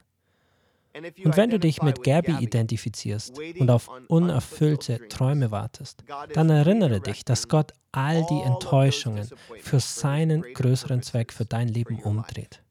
Und 0.93 1.37
wenn 1.37 1.49
du 1.49 1.59
dich 1.59 1.81
mit 1.81 2.03
Gabby 2.03 2.35
identifizierst 2.39 3.39
und 3.59 3.69
auf 3.69 3.89
unerfüllte 4.07 5.07
Träume 5.07 5.51
wartest, 5.51 6.03
dann 6.33 6.49
erinnere 6.49 6.99
dich, 6.99 7.23
dass 7.23 7.47
Gott 7.47 7.73
all 7.91 8.25
die 8.29 8.41
Enttäuschungen 8.41 9.29
für 9.61 9.79
seinen 9.79 10.41
größeren 10.41 11.01
Zweck 11.01 11.31
für 11.33 11.45
dein 11.45 11.67
Leben 11.67 11.99
umdreht. 11.99 12.61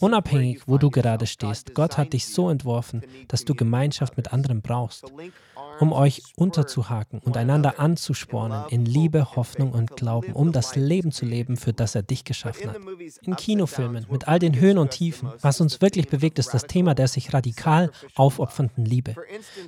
Unabhängig, 0.00 0.62
wo 0.66 0.78
du 0.78 0.88
gerade 0.88 1.26
stehst, 1.26 1.74
Gott 1.74 1.98
hat 1.98 2.12
dich 2.12 2.26
so 2.26 2.48
entworfen, 2.48 3.02
dass 3.26 3.44
du 3.44 3.54
Gemeinschaft 3.54 4.16
mit 4.16 4.32
anderen 4.32 4.62
brauchst, 4.62 5.04
um 5.80 5.92
euch 5.92 6.22
unterzuhaken 6.36 7.20
und 7.20 7.36
einander 7.36 7.78
anzuspornen 7.78 8.64
in 8.70 8.84
Liebe, 8.84 9.36
Hoffnung 9.36 9.72
und 9.72 9.96
Glauben, 9.96 10.32
um 10.32 10.52
das 10.52 10.76
Leben 10.76 11.12
zu 11.12 11.24
leben, 11.24 11.56
für 11.56 11.72
das 11.72 11.94
er 11.94 12.02
dich 12.02 12.24
geschaffen 12.24 12.70
hat. 12.70 12.76
In 13.22 13.36
Kinofilmen, 13.36 14.06
mit 14.10 14.28
all 14.28 14.38
den 14.38 14.58
Höhen 14.58 14.78
und 14.78 14.90
Tiefen, 14.90 15.30
was 15.40 15.60
uns 15.60 15.80
wirklich 15.80 16.08
bewegt, 16.08 16.38
ist 16.38 16.54
das 16.54 16.66
Thema 16.66 16.94
der 16.94 17.08
sich 17.08 17.32
radikal 17.32 17.90
aufopfernden 18.14 18.84
Liebe. 18.84 19.14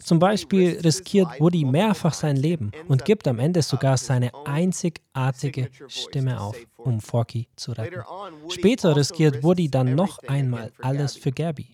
Zum 0.03 0.19
Beispiel 0.19 0.81
riskiert 0.83 1.29
Woody 1.41 1.65
mehrfach 1.65 2.15
sein 2.15 2.37
Leben 2.37 2.73
und 2.89 3.05
gibt 3.05 3.29
am 3.29 3.39
Ende 3.39 3.63
sogar 3.63 3.97
seine 3.97 4.31
einzigartige 4.45 5.69
Stimme 5.89 6.41
auf 6.41 6.57
um 6.85 7.01
Forky 7.01 7.49
zu 7.57 7.73
retten. 7.73 8.03
Später 8.49 8.97
riskiert 8.97 9.43
Woody 9.43 9.71
dann 9.71 9.95
noch 9.95 10.19
einmal 10.27 10.73
alles 10.81 11.17
für 11.17 11.33
Gabby. 11.33 11.67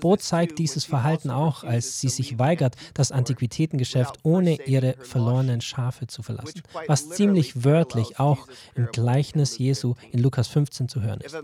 Bo 0.00 0.16
zeigt 0.16 0.58
dieses 0.58 0.84
Verhalten 0.84 1.30
auch, 1.30 1.64
als 1.64 2.00
sie 2.00 2.08
sich 2.08 2.38
weigert, 2.38 2.76
das 2.94 3.12
Antiquitätengeschäft 3.12 4.18
ohne 4.22 4.62
ihre 4.66 4.94
verlorenen 5.00 5.60
Schafe 5.60 6.06
zu 6.06 6.22
verlassen, 6.22 6.62
was 6.86 7.08
ziemlich 7.10 7.64
wörtlich 7.64 8.18
auch 8.18 8.46
im 8.74 8.86
Gleichnis 8.86 9.58
Jesu 9.58 9.94
in 10.12 10.20
Lukas 10.20 10.48
15 10.48 10.88
zu 10.88 11.02
hören 11.02 11.20
ist. 11.20 11.36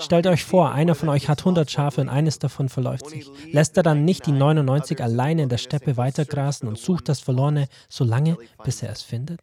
Stellt 0.00 0.26
euch 0.26 0.44
vor, 0.44 0.72
einer 0.72 0.94
von 0.94 1.08
euch 1.08 1.28
hat 1.28 1.40
100 1.40 1.70
Schafe 1.70 2.00
und 2.00 2.08
eines 2.08 2.38
davon 2.38 2.68
verläuft 2.68 3.08
sich. 3.08 3.28
Lässt 3.52 3.76
er 3.76 3.82
dann 3.82 4.04
nicht 4.04 4.26
die 4.26 4.32
99 4.32 5.02
alleine 5.02 5.42
in 5.42 5.48
der 5.48 5.58
Steppe 5.58 5.96
weitergrasen 5.96 6.68
und 6.68 6.78
sucht 6.78 7.08
das 7.08 7.20
Verlorene 7.20 7.68
so 7.88 8.04
lange, 8.04 8.36
bis 8.64 8.82
er 8.82 8.90
es 8.90 9.02
findet? 9.02 9.40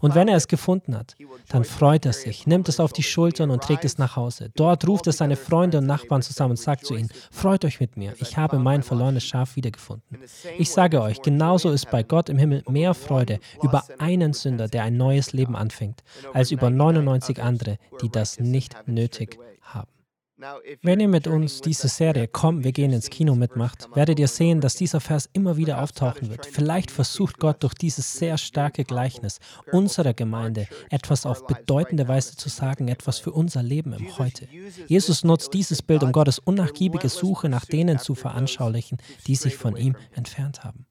Und 0.00 0.14
wenn 0.14 0.28
er 0.28 0.36
es 0.36 0.48
gefunden 0.48 0.96
hat, 0.96 1.14
dann 1.48 1.64
freut 1.64 2.06
er 2.06 2.12
sich, 2.12 2.46
nimmt 2.46 2.68
es 2.68 2.80
auf 2.80 2.92
die 2.92 3.02
Schultern 3.02 3.50
und 3.50 3.62
trägt 3.62 3.84
es 3.84 3.98
nach 3.98 4.16
Hause. 4.16 4.50
Dort 4.54 4.86
ruft 4.86 5.06
er 5.06 5.12
seine 5.12 5.36
Freunde 5.36 5.78
und 5.78 5.86
Nachbarn 5.86 6.22
zusammen 6.22 6.52
und 6.52 6.56
sagt 6.56 6.86
zu 6.86 6.94
ihnen, 6.94 7.08
freut 7.30 7.64
euch 7.64 7.80
mit 7.80 7.96
mir, 7.96 8.14
ich 8.18 8.36
habe 8.36 8.58
mein 8.58 8.82
verlorenes 8.82 9.24
Schaf 9.24 9.56
wiedergefunden. 9.56 10.18
Ich 10.58 10.70
sage 10.70 11.00
euch, 11.02 11.22
genauso 11.22 11.70
ist 11.70 11.90
bei 11.90 12.02
Gott 12.02 12.28
im 12.28 12.38
Himmel 12.38 12.62
mehr 12.68 12.94
Freude 12.94 13.40
über 13.62 13.84
einen 13.98 14.32
Sünder, 14.32 14.68
der 14.68 14.84
ein 14.84 14.96
neues 14.96 15.32
Leben 15.32 15.56
anfängt, 15.56 16.02
als 16.32 16.50
über 16.50 16.70
99 16.70 17.42
andere, 17.42 17.78
die 18.02 18.08
das 18.08 18.38
nicht 18.40 18.76
nötig 18.86 19.38
haben. 19.62 19.88
Wenn 20.82 20.98
ihr 20.98 21.08
mit 21.08 21.28
uns 21.28 21.60
diese 21.60 21.86
Serie 21.86 22.26
Komm, 22.26 22.64
wir 22.64 22.72
gehen 22.72 22.92
ins 22.92 23.08
Kino 23.08 23.36
mitmacht, 23.36 23.88
werdet 23.94 24.18
ihr 24.18 24.26
sehen, 24.26 24.60
dass 24.60 24.74
dieser 24.74 25.00
Vers 25.00 25.30
immer 25.32 25.56
wieder 25.56 25.80
auftauchen 25.80 26.28
wird. 26.28 26.44
Vielleicht 26.44 26.90
versucht 26.90 27.38
Gott 27.38 27.62
durch 27.62 27.74
dieses 27.74 28.14
sehr 28.14 28.36
starke 28.36 28.84
Gleichnis 28.84 29.38
unserer 29.70 30.12
Gemeinde 30.12 30.66
etwas 30.90 31.24
auf 31.24 31.46
bedeutende 31.46 32.08
Weise 32.08 32.36
zu 32.36 32.48
sagen, 32.48 32.88
etwas 32.88 33.20
für 33.20 33.30
unser 33.30 33.62
Leben 33.62 33.92
im 33.92 34.18
Heute. 34.18 34.48
Jesus 34.88 35.22
nutzt 35.22 35.54
dieses 35.54 35.82
Bild, 35.82 36.02
um 36.02 36.10
Gottes 36.10 36.40
unnachgiebige 36.40 37.08
Suche 37.08 37.48
nach 37.48 37.64
denen 37.64 38.00
zu 38.00 38.14
veranschaulichen, 38.14 38.98
die 39.26 39.36
sich 39.36 39.56
von 39.56 39.76
ihm 39.76 39.96
entfernt 40.14 40.64
haben. 40.64 40.86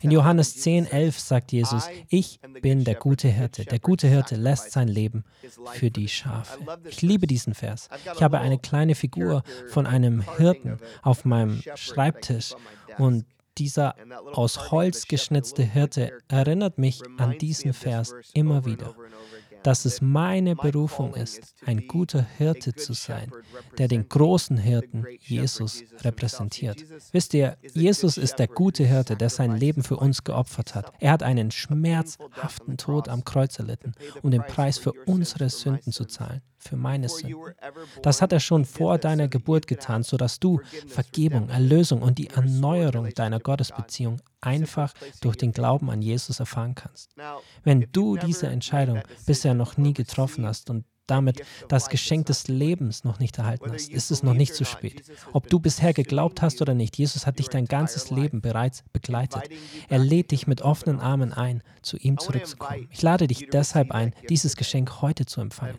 In 0.00 0.10
Johannes 0.10 0.56
10, 0.56 0.86
11 0.86 1.18
sagt 1.18 1.52
Jesus, 1.52 1.88
ich 2.08 2.40
bin 2.62 2.84
der 2.84 2.94
gute 2.94 3.28
Hirte. 3.28 3.64
Der 3.64 3.78
gute 3.78 4.08
Hirte 4.08 4.36
lässt 4.36 4.72
sein 4.72 4.88
Leben 4.88 5.24
für 5.72 5.90
die 5.90 6.08
Schafe. 6.08 6.58
Ich 6.88 7.02
liebe 7.02 7.26
diesen 7.26 7.54
Vers. 7.54 7.88
Ich 8.14 8.22
habe 8.22 8.38
eine 8.38 8.58
kleine 8.58 8.94
Figur 8.94 9.42
von 9.68 9.86
einem 9.86 10.22
Hirten 10.36 10.78
auf 11.02 11.24
meinem 11.24 11.62
Schreibtisch 11.74 12.54
und 12.98 13.26
dieser 13.58 13.94
aus 14.32 14.70
Holz 14.70 15.06
geschnitzte 15.06 15.62
Hirte 15.62 16.12
erinnert 16.28 16.78
mich 16.78 17.02
an 17.18 17.36
diesen 17.38 17.74
Vers 17.74 18.14
immer 18.32 18.64
wieder 18.64 18.94
dass 19.62 19.84
es 19.84 20.00
meine 20.00 20.56
Berufung 20.56 21.14
ist, 21.14 21.54
ein 21.66 21.86
guter 21.86 22.26
Hirte 22.38 22.74
zu 22.74 22.92
sein, 22.92 23.30
der 23.78 23.88
den 23.88 24.08
großen 24.08 24.56
Hirten 24.56 25.06
Jesus 25.18 25.82
repräsentiert. 26.02 26.84
Wisst 27.12 27.34
ihr, 27.34 27.56
Jesus 27.72 28.16
ist 28.16 28.38
der 28.38 28.48
gute 28.48 28.84
Hirte, 28.84 29.16
der 29.16 29.30
sein 29.30 29.56
Leben 29.56 29.82
für 29.82 29.96
uns 29.96 30.24
geopfert 30.24 30.74
hat. 30.74 30.92
Er 31.00 31.12
hat 31.12 31.22
einen 31.22 31.50
schmerzhaften 31.50 32.76
Tod 32.76 33.08
am 33.08 33.24
Kreuz 33.24 33.58
erlitten, 33.58 33.92
um 34.22 34.30
den 34.30 34.42
Preis 34.42 34.78
für 34.78 34.92
unsere 35.06 35.50
Sünden 35.50 35.92
zu 35.92 36.04
zahlen 36.04 36.42
für 36.60 36.76
meine 36.76 37.08
Sünden. 37.08 37.54
Das 38.02 38.22
hat 38.22 38.32
er 38.32 38.40
schon 38.40 38.64
vor 38.64 38.98
deiner 38.98 39.28
Geburt 39.28 39.66
getan, 39.66 40.02
sodass 40.02 40.38
du 40.38 40.60
Vergebung, 40.86 41.48
Erlösung 41.48 42.02
und 42.02 42.18
die 42.18 42.28
Erneuerung 42.28 43.08
deiner 43.14 43.40
Gottesbeziehung 43.40 44.20
einfach 44.40 44.92
durch 45.20 45.36
den 45.36 45.52
Glauben 45.52 45.90
an 45.90 46.02
Jesus 46.02 46.40
erfahren 46.40 46.74
kannst. 46.74 47.14
Wenn 47.64 47.88
du 47.92 48.16
diese 48.16 48.46
Entscheidung 48.46 49.00
bisher 49.26 49.54
noch 49.54 49.76
nie 49.76 49.94
getroffen 49.94 50.46
hast 50.46 50.70
und 50.70 50.84
damit 51.10 51.42
das 51.68 51.88
Geschenk 51.88 52.26
des 52.26 52.48
Lebens 52.48 53.04
noch 53.04 53.18
nicht 53.18 53.38
erhalten 53.38 53.72
hast, 53.72 53.90
ist 53.90 54.10
es 54.10 54.22
noch 54.22 54.34
nicht 54.34 54.54
zu 54.54 54.64
spät. 54.64 55.02
Ob 55.32 55.48
du 55.48 55.60
bisher 55.60 55.92
geglaubt 55.92 56.42
hast 56.42 56.62
oder 56.62 56.74
nicht, 56.74 56.96
Jesus 56.96 57.26
hat 57.26 57.38
dich 57.38 57.48
dein 57.48 57.66
ganzes 57.66 58.10
Leben 58.10 58.40
bereits 58.40 58.84
begleitet. 58.92 59.42
Er 59.88 59.98
lädt 59.98 60.30
dich 60.30 60.46
mit 60.46 60.62
offenen 60.62 61.00
Armen 61.00 61.32
ein, 61.32 61.62
zu 61.82 61.96
ihm 61.96 62.18
zurückzukommen. 62.18 62.88
Ich 62.90 63.02
lade 63.02 63.26
dich 63.26 63.48
deshalb 63.50 63.90
ein, 63.90 64.12
dieses 64.28 64.56
Geschenk 64.56 65.02
heute 65.02 65.26
zu 65.26 65.40
empfangen. 65.40 65.78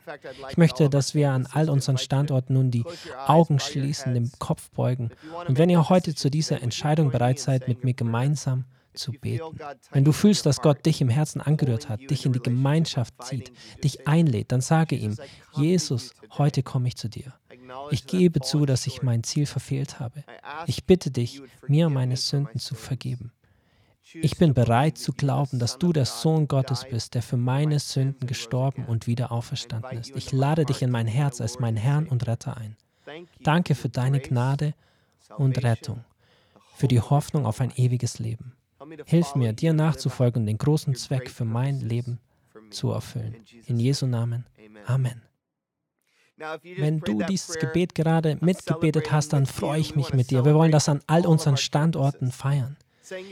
Ich 0.50 0.58
möchte, 0.58 0.90
dass 0.90 1.16
wir 1.16 1.32
an 1.32 1.48
all 1.52 1.70
unseren 1.70 1.98
Standorten 1.98 2.54
nun 2.54 2.72
die 2.72 2.86
Augen 3.28 3.60
schließen, 3.60 4.14
den 4.14 4.32
Kopf 4.40 4.70
beugen. 4.72 5.12
Und 5.48 5.58
wenn 5.58 5.70
ihr 5.70 5.90
heute 5.90 6.16
zu 6.16 6.30
dieser 6.30 6.62
Entscheidung 6.62 7.12
bereit 7.12 7.40
seid, 7.40 7.68
mit 7.68 7.84
mir 7.84 7.94
gemeinsam 7.94 8.66
zu 8.94 9.12
beten. 9.12 9.58
Wenn 9.92 10.04
du 10.04 10.12
fühlst, 10.12 10.46
dass 10.46 10.62
Gott 10.62 10.86
dich 10.86 11.02
im 11.02 11.10
Herzen 11.10 11.42
angerührt 11.42 11.89
hat, 11.89 12.00
dich 12.10 12.26
in 12.26 12.34
die 12.34 12.39
Gemeinschaft 12.39 13.14
zieht, 13.24 13.52
dich 13.84 14.08
einlädt, 14.08 14.52
dann 14.52 14.62
sage 14.62 14.96
ihm, 14.96 15.16
Jesus, 15.54 16.14
heute 16.38 16.64
komme 16.64 16.88
ich 16.88 16.98
zu 16.98 17.10
dir. 17.10 17.34
Ich 17.89 18.06
gebe 18.06 18.42
zu, 18.42 18.66
dass 18.66 18.88
ich 18.88 19.02
mein 19.02 19.24
Ziel 19.24 19.46
verfehlt 19.46 20.00
habe. 20.00 20.24
Ich 20.68 20.86
bitte 20.86 21.12
dich, 21.12 21.42
mir 21.68 21.89
meine 21.89 22.18
Sünden 22.18 22.60
zu 22.60 22.76
vergeben. 22.76 23.32
Ich 24.14 24.38
bin 24.38 24.54
bereit 24.54 24.98
zu 24.98 25.14
glauben, 25.14 25.60
dass 25.60 25.78
du 25.78 25.94
der 25.94 26.06
Sohn 26.06 26.48
Gottes 26.48 26.86
bist, 26.89 27.16
der 27.16 27.22
für 27.22 27.38
meine 27.38 27.80
Sünden 27.80 28.28
gestorben 28.28 28.86
und 28.86 29.08
wieder 29.08 29.32
auferstanden 29.32 30.00
ist. 30.00 30.12
Ich 30.16 30.32
lade 30.32 30.66
dich 30.66 30.82
in 30.82 30.92
mein 30.92 31.08
Herz 31.08 31.39
als 31.39 31.60
mein 31.60 31.78
Herrn 31.78 32.08
und 32.08 32.28
Retter 32.28 32.58
ein. 32.58 32.76
Danke 33.42 33.76
für 33.76 33.89
deine 33.89 34.20
Gnade 34.20 34.74
und 35.38 35.64
Rettung, 35.64 36.04
für 36.76 36.88
die 36.88 37.00
Hoffnung 37.00 37.46
auf 37.46 37.62
ein 37.62 37.72
ewiges 37.76 38.20
Leben. 38.20 38.54
Hilf 39.06 39.36
mir, 39.36 39.54
dir 39.54 39.74
nachzufolgen 39.74 40.44
und 40.44 40.46
den 40.48 40.58
großen 40.58 40.96
Zweck 40.96 41.30
für 41.30 41.46
mein 41.46 41.80
Leben 41.80 42.20
zu 42.70 42.92
erfüllen. 42.92 43.36
In 43.66 43.80
Jesu 43.80 44.06
Namen. 44.06 44.46
Amen. 44.86 45.22
Wenn 46.64 47.00
du 47.02 47.22
dieses 47.24 47.60
Gebet 47.60 47.94
gerade 47.94 48.38
mitgebetet 48.42 49.12
hast, 49.12 49.34
dann 49.34 49.46
freue 49.46 49.80
ich 49.80 49.96
mich 49.96 50.14
mit 50.14 50.32
dir. 50.32 50.44
Wir 50.44 50.56
wollen 50.56 50.72
das 50.72 50.89
an 50.89 51.02
all 51.08 51.26
unseren 51.28 51.58
Standorten 51.58 52.32
feiern. 52.32 52.78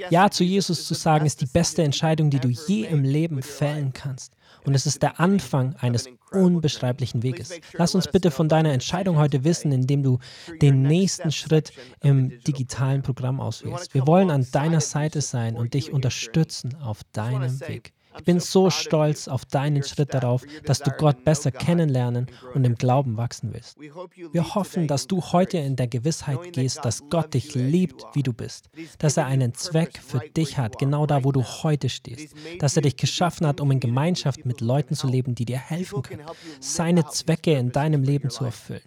Ja 0.09 0.29
zu 0.29 0.43
Jesus 0.43 0.85
zu 0.85 0.93
sagen, 0.93 1.25
ist 1.25 1.41
die 1.41 1.45
beste 1.45 1.83
Entscheidung, 1.83 2.29
die 2.29 2.39
du 2.39 2.49
je 2.49 2.85
im 2.85 3.03
Leben 3.03 3.41
fällen 3.41 3.93
kannst. 3.93 4.33
Und 4.65 4.73
es 4.75 4.85
ist 4.85 5.01
der 5.01 5.19
Anfang 5.19 5.75
eines 5.77 6.07
unbeschreiblichen 6.31 7.23
Weges. 7.23 7.51
Lass 7.73 7.95
uns 7.95 8.07
bitte 8.07 8.29
von 8.29 8.49
deiner 8.49 8.71
Entscheidung 8.71 9.17
heute 9.17 9.43
wissen, 9.43 9.71
indem 9.71 10.03
du 10.03 10.19
den 10.61 10.81
nächsten 10.81 11.31
Schritt 11.31 11.71
im 12.01 12.39
digitalen 12.43 13.01
Programm 13.01 13.39
auswählst. 13.39 13.93
Wir 13.93 14.05
wollen 14.05 14.29
an 14.29 14.45
deiner 14.51 14.81
Seite 14.81 15.21
sein 15.21 15.55
und 15.55 15.73
dich 15.73 15.91
unterstützen 15.91 16.75
auf 16.75 17.01
deinem 17.13 17.59
Weg. 17.61 17.93
Ich 18.17 18.23
bin 18.23 18.39
so 18.39 18.69
stolz 18.69 19.27
auf 19.27 19.45
deinen 19.45 19.83
Schritt 19.83 20.13
darauf, 20.13 20.43
dass 20.65 20.79
du 20.79 20.91
Gott 20.91 21.23
besser 21.23 21.51
kennenlernen 21.51 22.27
und 22.53 22.63
im 22.65 22.75
Glauben 22.75 23.17
wachsen 23.17 23.53
willst. 23.53 23.77
Wir 23.79 24.55
hoffen, 24.55 24.87
dass 24.87 25.07
du 25.07 25.21
heute 25.21 25.57
in 25.57 25.75
der 25.75 25.87
Gewissheit 25.87 26.53
gehst, 26.53 26.83
dass 26.83 27.03
Gott 27.09 27.33
dich 27.33 27.55
liebt, 27.55 28.03
wie 28.13 28.23
du 28.23 28.33
bist, 28.33 28.69
dass 28.97 29.17
er 29.17 29.25
einen 29.25 29.53
Zweck 29.53 29.99
für 29.99 30.19
dich 30.19 30.57
hat, 30.57 30.77
genau 30.79 31.05
da, 31.05 31.23
wo 31.23 31.31
du 31.31 31.43
heute 31.43 31.89
stehst, 31.89 32.35
dass 32.59 32.75
er 32.75 32.81
dich 32.81 32.97
geschaffen 32.97 33.47
hat, 33.47 33.61
um 33.61 33.71
in 33.71 33.79
Gemeinschaft 33.79 34.45
mit 34.45 34.61
Leuten 34.61 34.95
zu 34.95 35.07
leben, 35.07 35.35
die 35.35 35.45
dir 35.45 35.59
helfen 35.59 36.01
können, 36.01 36.25
seine 36.59 37.05
Zwecke 37.05 37.53
in 37.53 37.71
deinem 37.71 38.03
Leben 38.03 38.29
zu 38.29 38.45
erfüllen. 38.45 38.81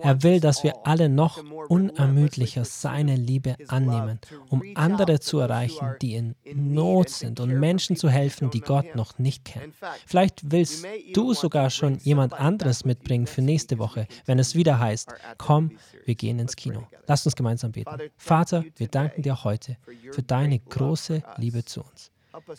Er 0.00 0.22
will, 0.22 0.40
dass 0.40 0.62
wir 0.62 0.86
alle 0.86 1.08
noch 1.08 1.42
unermüdlicher 1.68 2.64
seine 2.64 3.16
Liebe 3.16 3.56
annehmen, 3.68 4.18
um 4.48 4.62
andere 4.74 5.20
zu 5.20 5.38
erreichen, 5.38 5.94
die 6.00 6.14
in 6.14 6.34
Not 6.54 7.10
sind 7.10 7.40
und 7.40 7.58
Menschen 7.58 7.96
zu 7.96 8.08
helfen, 8.08 8.50
die 8.50 8.60
Gott 8.60 8.94
noch 8.94 9.18
nicht 9.18 9.44
kennen. 9.44 9.72
Vielleicht 10.06 10.50
willst 10.50 10.84
du 11.14 11.34
sogar 11.34 11.70
schon 11.70 11.98
jemand 11.98 12.34
anderes 12.34 12.84
mitbringen 12.84 13.26
für 13.26 13.42
nächste 13.42 13.78
Woche, 13.78 14.06
wenn 14.26 14.38
es 14.38 14.54
wieder 14.54 14.78
heißt, 14.78 15.12
komm, 15.38 15.78
wir 16.04 16.14
gehen 16.14 16.38
ins 16.38 16.56
Kino. 16.56 16.86
Lass 17.06 17.24
uns 17.26 17.36
gemeinsam 17.36 17.72
beten. 17.72 17.96
Vater, 18.16 18.64
wir 18.76 18.88
danken 18.88 19.22
dir 19.22 19.44
heute 19.44 19.76
für 20.12 20.22
deine 20.22 20.58
große 20.58 21.22
Liebe 21.36 21.64
zu 21.64 21.82
uns. 21.82 22.10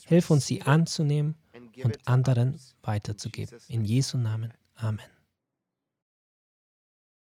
Hilf 0.06 0.30
uns, 0.30 0.46
sie 0.46 0.62
anzunehmen 0.62 1.36
und 1.84 1.98
anderen 2.08 2.60
weiterzugeben. 2.84 3.58
In 3.68 3.86
Jesu 3.86 4.18
Namen. 4.18 4.54
Amen. 4.76 5.23